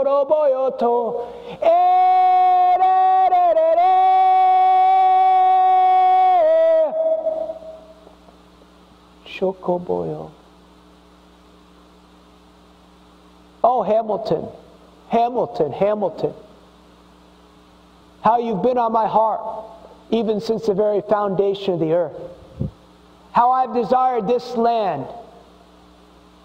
Oh, 13.64 13.84
Hamilton, 13.84 14.48
Hamilton, 15.10 15.72
Hamilton. 15.74 16.34
How 18.22 18.40
you've 18.40 18.62
been 18.62 18.78
on 18.78 18.92
my 18.92 19.08
heart, 19.08 19.42
even 20.10 20.40
since 20.40 20.66
the 20.66 20.74
very 20.74 21.02
foundation 21.02 21.74
of 21.74 21.80
the 21.80 21.94
earth. 21.94 22.14
How 23.32 23.52
I've 23.52 23.74
desired 23.74 24.28
this 24.28 24.56
land 24.56 25.06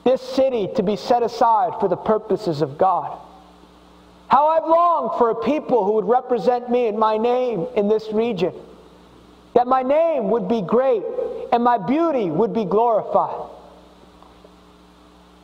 this 0.04 0.20
city 0.20 0.68
to 0.76 0.82
be 0.82 0.96
set 0.96 1.22
aside 1.22 1.78
for 1.80 1.88
the 1.88 1.96
purposes 1.96 2.60
of 2.62 2.76
God. 2.76 3.18
How 4.28 4.48
I've 4.48 4.66
longed 4.66 5.18
for 5.18 5.30
a 5.30 5.34
people 5.34 5.84
who 5.84 5.92
would 5.92 6.06
represent 6.06 6.70
me 6.70 6.86
and 6.86 6.98
my 6.98 7.18
name 7.18 7.66
in 7.76 7.88
this 7.88 8.08
region. 8.12 8.54
That 9.54 9.66
my 9.66 9.82
name 9.82 10.30
would 10.30 10.48
be 10.48 10.62
great 10.62 11.02
and 11.52 11.62
my 11.62 11.76
beauty 11.76 12.30
would 12.30 12.54
be 12.54 12.64
glorified. 12.64 13.50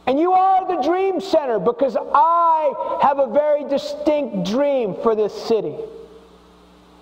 And 0.06 0.18
you 0.18 0.32
are 0.32 0.66
the 0.66 0.82
dream 0.82 1.20
center 1.20 1.58
because 1.58 1.94
I 2.00 2.98
have 3.02 3.18
a 3.18 3.26
very 3.26 3.64
distinct 3.68 4.50
dream 4.50 4.96
for 5.02 5.14
this 5.14 5.34
city. 5.34 5.74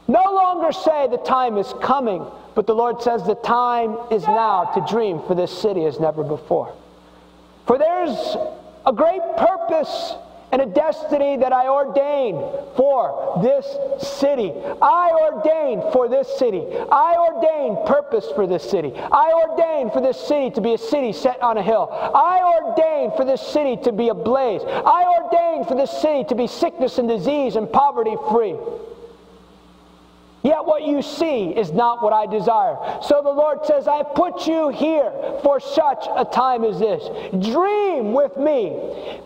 No 0.08 0.22
longer 0.24 0.72
say 0.72 1.06
the 1.08 1.18
time 1.18 1.56
is 1.56 1.72
coming, 1.80 2.26
but 2.56 2.66
the 2.66 2.74
Lord 2.74 3.00
says 3.02 3.24
the 3.24 3.36
time 3.36 3.96
is 4.10 4.24
now 4.24 4.64
to 4.74 4.84
dream 4.92 5.22
for 5.22 5.36
this 5.36 5.56
city 5.56 5.84
as 5.84 6.00
never 6.00 6.24
before. 6.24 6.74
For 7.66 7.78
there's 7.78 8.36
a 8.86 8.92
great 8.92 9.22
purpose 9.36 10.14
and 10.52 10.62
a 10.62 10.66
destiny 10.66 11.36
that 11.38 11.52
I 11.52 11.68
ordained 11.68 12.38
for 12.76 13.40
this 13.42 13.66
city. 14.00 14.52
I 14.80 15.10
ordained 15.32 15.92
for 15.92 16.08
this 16.08 16.38
city. 16.38 16.62
I 16.90 17.16
ordained 17.16 17.84
purpose 17.86 18.30
for 18.34 18.46
this 18.46 18.62
city. 18.62 18.92
I 18.96 19.32
ordained 19.32 19.92
for 19.92 20.00
this 20.00 20.18
city 20.18 20.50
to 20.52 20.60
be 20.60 20.74
a 20.74 20.78
city 20.78 21.12
set 21.12 21.42
on 21.42 21.58
a 21.58 21.62
hill. 21.62 21.88
I 21.90 22.62
ordained 22.62 23.14
for 23.16 23.24
this 23.24 23.42
city 23.42 23.76
to 23.82 23.92
be 23.92 24.08
a 24.08 24.14
blaze. 24.14 24.62
I 24.64 25.20
ordained 25.20 25.66
for 25.66 25.74
this 25.74 25.90
city 25.90 26.24
to 26.28 26.34
be 26.36 26.46
sickness 26.46 26.98
and 26.98 27.08
disease 27.08 27.56
and 27.56 27.70
poverty 27.70 28.14
free. 28.30 28.56
Yet 30.46 30.64
what 30.64 30.84
you 30.84 31.02
see 31.02 31.48
is 31.48 31.72
not 31.72 32.04
what 32.04 32.12
I 32.12 32.26
desire. 32.26 32.76
So 33.02 33.20
the 33.20 33.30
Lord 33.30 33.66
says, 33.66 33.88
I 33.88 34.04
put 34.04 34.46
you 34.46 34.68
here 34.68 35.10
for 35.42 35.58
such 35.58 36.06
a 36.14 36.24
time 36.24 36.62
as 36.62 36.78
this. 36.78 37.02
Dream 37.44 38.12
with 38.12 38.36
me. 38.36 38.70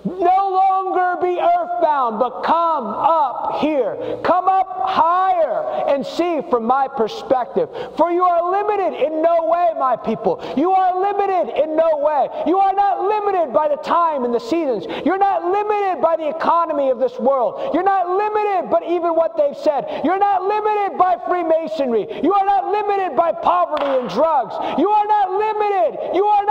No 0.05 0.39
longer 0.49 1.21
be 1.21 1.39
earthbound, 1.39 2.19
but 2.19 2.43
come 2.43 2.87
up 2.87 3.61
here. 3.61 4.19
Come 4.25 4.49
up 4.49 4.89
higher 4.89 5.85
and 5.93 6.07
see 6.07 6.41
from 6.49 6.65
my 6.65 6.89
perspective. 6.89 7.69
For 7.99 8.11
you 8.11 8.23
are 8.23 8.51
limited 8.51 8.97
in 9.05 9.21
no 9.21 9.45
way, 9.45 9.73
my 9.79 9.97
people. 9.97 10.43
You 10.57 10.71
are 10.71 10.99
limited 11.03 11.53
in 11.63 11.77
no 11.77 11.99
way. 11.99 12.29
You 12.47 12.59
are 12.59 12.73
not 12.73 13.03
limited 13.03 13.53
by 13.53 13.69
the 13.69 13.77
time 13.77 14.25
and 14.25 14.33
the 14.33 14.41
seasons. 14.41 14.87
You're 15.05 15.19
not 15.19 15.45
limited 15.45 16.01
by 16.01 16.17
the 16.17 16.29
economy 16.35 16.89
of 16.89 16.99
this 16.99 17.19
world. 17.19 17.75
You're 17.75 17.83
not 17.83 18.09
limited, 18.09 18.71
but 18.71 18.85
even 18.85 19.15
what 19.15 19.37
they've 19.37 19.57
said. 19.57 20.01
You're 20.03 20.19
not 20.19 20.45
limited 20.45 20.97
by 20.97 21.10
by 21.11 21.27
Freemasonry. 21.27 22.07
You 22.23 22.33
are 22.33 22.45
not 22.45 22.71
limited 22.71 23.17
by 23.17 23.33
poverty 23.33 23.87
and 23.87 24.09
drugs. 24.11 24.55
You 24.79 24.89
are 24.89 25.07
not 25.07 25.31
limited. 25.31 26.15
You 26.15 26.25
are. 26.25 26.50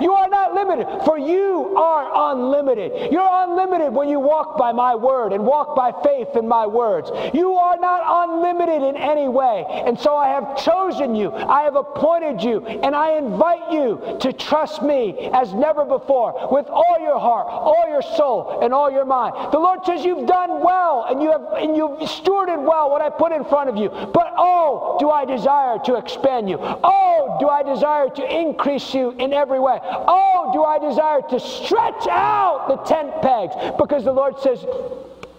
You 0.00 0.12
are 0.12 0.28
not 0.28 0.54
limited. 0.54 1.04
For 1.04 1.18
you 1.18 1.74
are 1.76 2.32
unlimited. 2.32 3.12
You're 3.12 3.28
unlimited 3.30 3.92
when 3.92 4.08
you 4.08 4.20
walk 4.20 4.56
by 4.58 4.72
my 4.72 4.94
word 4.94 5.32
and 5.32 5.44
walk 5.44 5.76
by 5.76 5.92
faith 6.02 6.36
in 6.36 6.48
my 6.48 6.66
words. 6.66 7.10
You 7.34 7.54
are 7.54 7.78
not 7.78 8.28
unlimited 8.28 8.82
in 8.82 8.96
any 8.96 9.28
way. 9.28 9.64
And 9.68 9.98
so 9.98 10.16
I 10.16 10.28
have 10.28 10.56
chosen 10.56 11.14
you. 11.14 11.32
I 11.32 11.62
have 11.62 11.76
appointed 11.76 12.42
you. 12.42 12.64
And 12.66 12.94
I 12.94 13.12
invite 13.16 13.72
you 13.72 14.16
to 14.20 14.32
trust 14.32 14.82
me 14.82 15.30
as 15.32 15.52
never 15.54 15.84
before 15.84 16.48
with 16.50 16.66
all 16.66 16.96
your 17.00 17.18
heart, 17.18 17.46
all 17.48 17.86
your 17.88 18.02
soul, 18.02 18.60
and 18.62 18.72
all 18.72 18.90
your 18.90 19.04
mind. 19.04 19.52
The 19.52 19.58
Lord 19.58 19.84
says 19.84 20.04
you've 20.04 20.26
done 20.26 20.62
well 20.62 21.06
and 21.08 21.22
you 21.22 21.30
have 21.30 21.42
and 21.56 21.76
you've 21.76 21.98
stewarded 22.08 22.62
well 22.62 22.90
what 22.90 23.02
I 23.02 23.10
put 23.10 23.32
in 23.32 23.44
front 23.44 23.68
of 23.68 23.76
you. 23.76 23.88
But 23.88 24.32
oh, 24.36 24.96
do 24.98 25.10
I 25.10 25.24
desire 25.24 25.78
to 25.84 25.96
expand 25.96 26.48
you? 26.48 26.58
Oh, 26.60 27.36
do 27.40 27.48
I 27.48 27.62
desire 27.62 28.08
to 28.10 28.40
increase 28.40 28.94
you 28.94 29.12
in 29.18 29.32
every 29.32 29.60
way? 29.60 29.78
Oh, 29.84 30.50
do 30.52 30.64
I 30.64 30.78
desire 30.78 31.22
to 31.30 31.40
stretch 31.40 32.06
out 32.08 32.66
the 32.68 32.76
tent 32.84 33.20
pegs? 33.22 33.54
Because 33.78 34.04
the 34.04 34.12
Lord 34.12 34.38
says, 34.38 34.64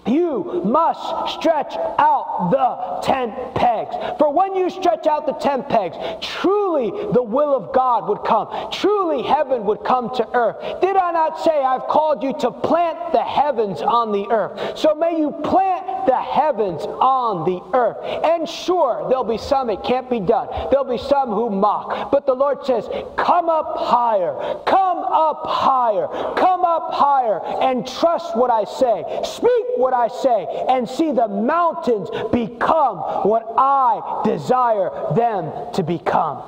you 0.05 0.61
must 0.65 1.33
stretch 1.35 1.73
out 1.97 2.49
the 2.51 3.07
tent 3.07 3.33
pegs. 3.55 3.95
For 4.17 4.31
when 4.31 4.55
you 4.55 4.69
stretch 4.69 5.07
out 5.07 5.25
the 5.25 5.33
tent 5.33 5.69
pegs, 5.69 5.95
truly 6.21 6.91
the 7.13 7.23
will 7.23 7.55
of 7.55 7.73
God 7.73 8.07
would 8.09 8.23
come. 8.23 8.71
Truly 8.71 9.23
heaven 9.23 9.65
would 9.65 9.83
come 9.83 10.13
to 10.15 10.27
earth. 10.33 10.81
Did 10.81 10.95
I 10.95 11.11
not 11.11 11.39
say 11.39 11.63
I've 11.63 11.87
called 11.87 12.23
you 12.23 12.33
to 12.39 12.51
plant 12.51 13.13
the 13.13 13.23
heavens 13.23 13.81
on 13.81 14.11
the 14.11 14.27
earth? 14.29 14.77
So 14.77 14.95
may 14.95 15.17
you 15.19 15.31
plant 15.31 16.05
the 16.05 16.21
heavens 16.21 16.83
on 16.83 17.45
the 17.45 17.61
earth. 17.75 17.97
And 18.23 18.47
sure, 18.47 19.05
there'll 19.09 19.23
be 19.23 19.37
some 19.37 19.69
it 19.69 19.83
can't 19.83 20.09
be 20.09 20.19
done. 20.19 20.47
There'll 20.69 20.85
be 20.85 20.97
some 20.97 21.29
who 21.29 21.49
mock. 21.49 22.11
But 22.11 22.25
the 22.25 22.33
Lord 22.33 22.65
says, 22.65 22.87
Come 23.17 23.49
up 23.49 23.77
higher. 23.77 24.33
Come 24.65 24.99
up 24.99 25.45
higher. 25.45 26.07
Come 26.35 26.63
up 26.65 26.93
higher 26.93 27.43
and 27.61 27.87
trust 27.87 28.35
what 28.35 28.51
I 28.51 28.65
say. 28.65 29.03
Speak 29.23 29.65
what 29.77 29.93
I 29.93 30.07
say 30.07 30.65
and 30.69 30.88
see 30.88 31.12
the 31.12 31.27
mountains 31.27 32.09
become 32.31 32.97
what 33.27 33.43
I 33.57 34.21
desire 34.23 34.89
them 35.15 35.73
to 35.73 35.83
become. 35.83 36.43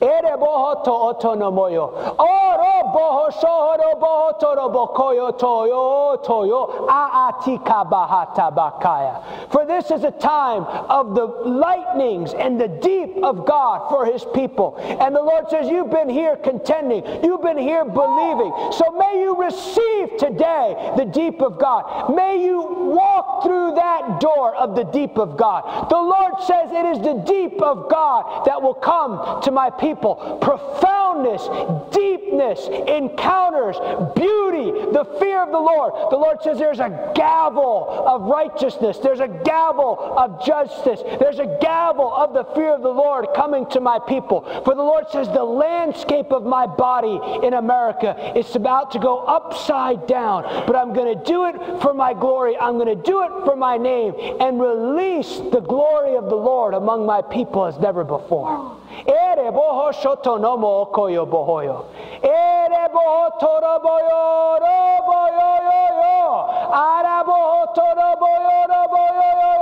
Ere 0.00 0.36
boho 0.36 0.84
to. 0.84 0.90
Oro 2.18 2.72
boho 2.94 3.30
boho 4.00 4.38
toro 4.40 4.68
bokoyo 4.70 5.38
toyo 5.38 6.16
toyo 6.24 6.86
aatika 6.88 7.84
bahata 7.84 8.50
bakaya. 8.54 9.50
For 9.50 9.66
this 9.66 9.90
is 9.90 10.04
a 10.04 10.10
time 10.10 10.64
of 10.64 11.14
the 11.14 11.26
lightnings 11.26 12.32
and 12.32 12.60
the 12.60 12.68
deep 12.68 13.22
of 13.22 13.46
God 13.46 13.88
for 13.90 14.06
his 14.06 14.24
people. 14.34 14.76
And 14.78 15.14
the 15.14 15.22
Lord 15.22 15.50
says, 15.50 15.68
You've 15.68 15.90
been 15.90 16.08
here 16.08 16.36
contending, 16.36 17.04
you've 17.22 17.42
been 17.42 17.58
here 17.58 17.84
believing. 17.84 18.52
So 18.72 18.90
may 18.98 19.20
you 19.20 19.36
receive 19.40 20.16
today 20.18 20.92
the 20.96 21.04
deep 21.04 21.40
of 21.42 21.58
God. 21.58 22.14
May 22.14 22.44
you 22.44 22.62
walk 22.62 23.42
through 23.42 23.74
that 23.74 24.20
door 24.20 24.54
of 24.56 24.74
the 24.74 24.84
deep 24.84 25.18
of 25.18 25.36
God. 25.36 25.90
The 25.90 25.96
Lord 25.96 26.32
says 26.46 26.70
it 26.72 26.86
is 26.86 26.98
the 27.00 27.22
deep 27.26 27.60
of 27.60 27.90
God 27.90 28.46
that 28.46 28.60
will 28.62 28.74
come 28.74 29.42
to 29.42 29.50
my 29.50 29.70
people 29.70 29.89
people. 29.90 30.38
Profoundness, 30.40 31.42
deepness, 31.92 32.66
encounters, 32.86 33.76
beauty, 34.14 34.70
the 34.92 35.04
fear 35.18 35.42
of 35.42 35.50
the 35.50 35.58
Lord. 35.58 35.92
The 36.10 36.16
Lord 36.16 36.42
says 36.42 36.58
there's 36.58 36.80
a 36.80 37.12
gavel 37.14 38.04
of 38.06 38.22
righteousness, 38.22 38.98
there's 38.98 39.20
a 39.20 39.28
gavel 39.28 40.14
of 40.16 40.44
justice, 40.44 41.00
there's 41.18 41.38
a 41.38 41.58
gavel 41.60 42.12
of 42.12 42.34
the 42.34 42.44
fear 42.54 42.74
of 42.74 42.82
the 42.82 42.88
Lord 42.88 43.26
coming 43.34 43.66
to 43.70 43.80
my 43.80 43.98
people. 43.98 44.42
For 44.64 44.74
the 44.74 44.82
Lord 44.82 45.10
says 45.10 45.28
the 45.28 45.44
landscape 45.44 46.30
of 46.30 46.44
my 46.44 46.66
body 46.66 47.18
in 47.46 47.54
America 47.54 48.32
is 48.36 48.54
about 48.54 48.92
to 48.92 48.98
go 48.98 49.18
upside 49.18 50.06
down, 50.06 50.44
but 50.66 50.76
I'm 50.76 50.92
going 50.92 51.18
to 51.18 51.24
do 51.24 51.46
it 51.46 51.82
for 51.82 51.92
my 51.94 52.14
glory. 52.14 52.56
I'm 52.56 52.74
going 52.74 52.96
to 52.96 53.02
do 53.02 53.22
it 53.22 53.44
for 53.44 53.56
my 53.56 53.76
name 53.76 54.14
and 54.40 54.60
release 54.60 55.38
the 55.50 55.60
glory 55.60 56.16
of 56.16 56.26
the 56.26 56.36
Lord 56.36 56.74
among 56.74 57.06
my 57.06 57.22
people 57.22 57.64
as 57.64 57.78
never 57.78 58.04
before. 58.04 58.76
Boho 59.80 59.92
shoto 59.92 60.36
no 60.38 60.56
mo 60.58 60.86
koyo 60.92 61.24
bohoyo. 61.24 61.84
Ere 62.22 62.82
boho 62.92 63.30
toro 63.40 63.80
boyo 63.80 64.60
ro 64.62 64.76
boyo 65.08 65.50
yo 65.68 65.82
yo. 66.00 66.20
Ara 66.68 67.24
boho 67.24 67.60
toro 67.74 68.08
boyo 68.20 68.56
ro 68.70 68.80
boyo 68.92 69.24
yo 69.24 69.40
yo 69.40 69.40
yo 69.40 69.50
yo 69.56 69.59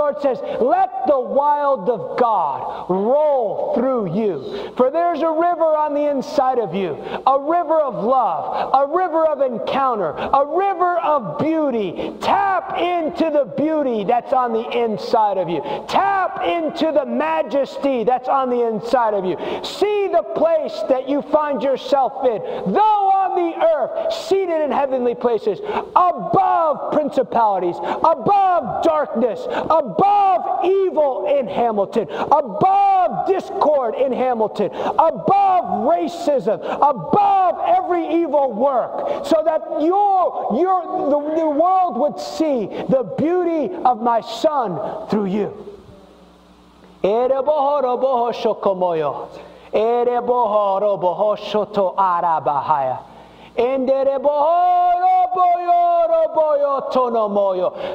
Lord 0.00 0.22
says, 0.22 0.38
let 0.62 1.06
the 1.06 1.20
wild 1.20 1.90
of 1.90 2.18
God 2.18 2.88
roll 2.88 3.74
through 3.74 4.16
you. 4.16 4.72
For 4.74 4.90
there's 4.90 5.20
a 5.20 5.30
river 5.30 5.76
on 5.76 5.92
the 5.92 6.08
inside 6.08 6.58
of 6.58 6.74
you, 6.74 6.92
a 7.26 7.38
river 7.38 7.78
of 7.78 8.02
love, 8.02 8.70
a 8.72 8.96
river 8.96 9.26
of 9.26 9.42
encounter, 9.42 10.12
a 10.12 10.46
river 10.46 10.96
of 11.00 11.38
beauty. 11.38 12.16
Tap 12.22 12.78
into 12.78 13.28
the 13.30 13.44
beauty 13.58 14.04
that's 14.04 14.32
on 14.32 14.54
the 14.54 14.66
inside 14.70 15.36
of 15.36 15.50
you. 15.50 15.60
Tap 15.86 16.40
into 16.46 16.92
the 16.92 17.04
majesty 17.04 18.02
that's 18.02 18.28
on 18.28 18.48
the 18.48 18.66
inside 18.66 19.12
of 19.12 19.26
you. 19.26 19.36
See 19.62 20.08
the 20.08 20.22
place 20.34 20.80
that 20.88 21.10
you 21.10 21.20
find 21.20 21.62
yourself 21.62 22.24
in. 22.24 22.40
Though 22.72 23.10
on 23.12 23.36
the 23.36 23.66
earth, 23.76 24.14
seated 24.14 24.62
in 24.62 24.72
heavenly 24.72 25.14
places, 25.14 25.60
above 25.60 26.92
principalities, 26.92 27.76
above 27.76 28.82
darkness, 28.82 29.44
above 29.50 29.89
evil 30.64 31.26
in 31.38 31.46
Hamilton, 31.46 32.08
above 32.10 33.26
discord 33.26 33.94
in 33.94 34.12
Hamilton, 34.12 34.70
above 34.72 35.64
racism, 35.86 36.60
above 36.62 37.60
every 37.66 38.22
evil 38.22 38.52
work, 38.52 39.26
so 39.26 39.42
that 39.44 39.60
your, 39.82 40.56
your, 40.58 41.10
the, 41.10 41.40
the 41.40 41.48
world 41.48 41.96
would 41.96 42.18
see 42.18 42.66
the 42.88 43.14
beauty 43.18 43.74
of 43.84 44.02
my 44.02 44.20
son 44.20 45.08
through 45.08 45.26
you. 45.26 45.66
Ere 47.02 47.42
boho 47.42 47.82
boho 47.82 48.32
shokomoyo. 48.32 49.28
Ere 49.72 50.20
boho 50.20 51.00
boho 51.00 51.36
shoto 51.38 51.94
arabahaya. 51.96 53.09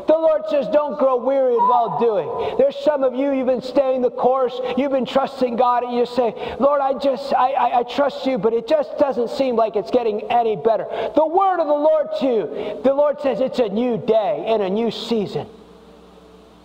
The 0.07 0.13
Lord 0.17 0.43
says, 0.49 0.67
don't 0.67 0.97
grow 0.99 1.15
wearied 1.17 1.57
while 1.57 1.99
doing. 1.99 2.57
There's 2.57 2.75
some 2.77 3.03
of 3.03 3.15
you, 3.15 3.31
you've 3.31 3.47
been 3.47 3.61
staying 3.61 4.01
the 4.01 4.11
course, 4.11 4.59
you've 4.77 4.91
been 4.91 5.05
trusting 5.05 5.55
God, 5.55 5.83
and 5.83 5.93
you 5.93 6.05
say, 6.05 6.55
Lord, 6.59 6.81
I 6.81 6.93
just, 6.93 7.33
I, 7.33 7.51
I, 7.51 7.79
I 7.79 7.83
trust 7.83 8.25
you, 8.25 8.37
but 8.37 8.53
it 8.53 8.67
just 8.67 8.97
doesn't 8.97 9.29
seem 9.29 9.55
like 9.55 9.75
it's 9.75 9.91
getting 9.91 10.21
any 10.31 10.55
better. 10.55 10.85
The 11.15 11.25
word 11.25 11.59
of 11.59 11.67
the 11.67 11.73
Lord 11.73 12.07
to 12.19 12.25
you, 12.25 12.81
the 12.83 12.93
Lord 12.93 13.21
says 13.21 13.39
it's 13.41 13.59
a 13.59 13.69
new 13.69 13.97
day 13.97 14.43
and 14.47 14.61
a 14.61 14.69
new 14.69 14.91
season. 14.91 15.47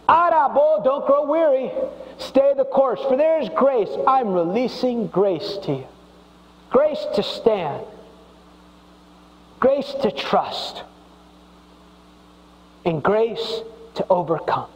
Arabo, 0.09 0.83
don't 0.83 1.07
grow 1.07 1.24
weary. 1.24 1.70
Stay 2.18 2.53
the 2.57 2.64
course, 2.64 3.00
for 3.09 3.16
there 3.16 3.40
is 3.40 3.48
grace. 3.50 3.90
I'm 4.07 4.29
releasing 4.33 5.07
grace 5.07 5.59
to 5.64 5.72
you. 5.72 5.87
Grace 6.70 7.07
to 7.14 7.22
stand 7.22 7.85
grace 9.61 9.94
to 10.03 10.11
trust, 10.11 10.83
and 12.85 13.03
grace 13.03 13.61
to 13.94 14.07
overcome. 14.09 14.68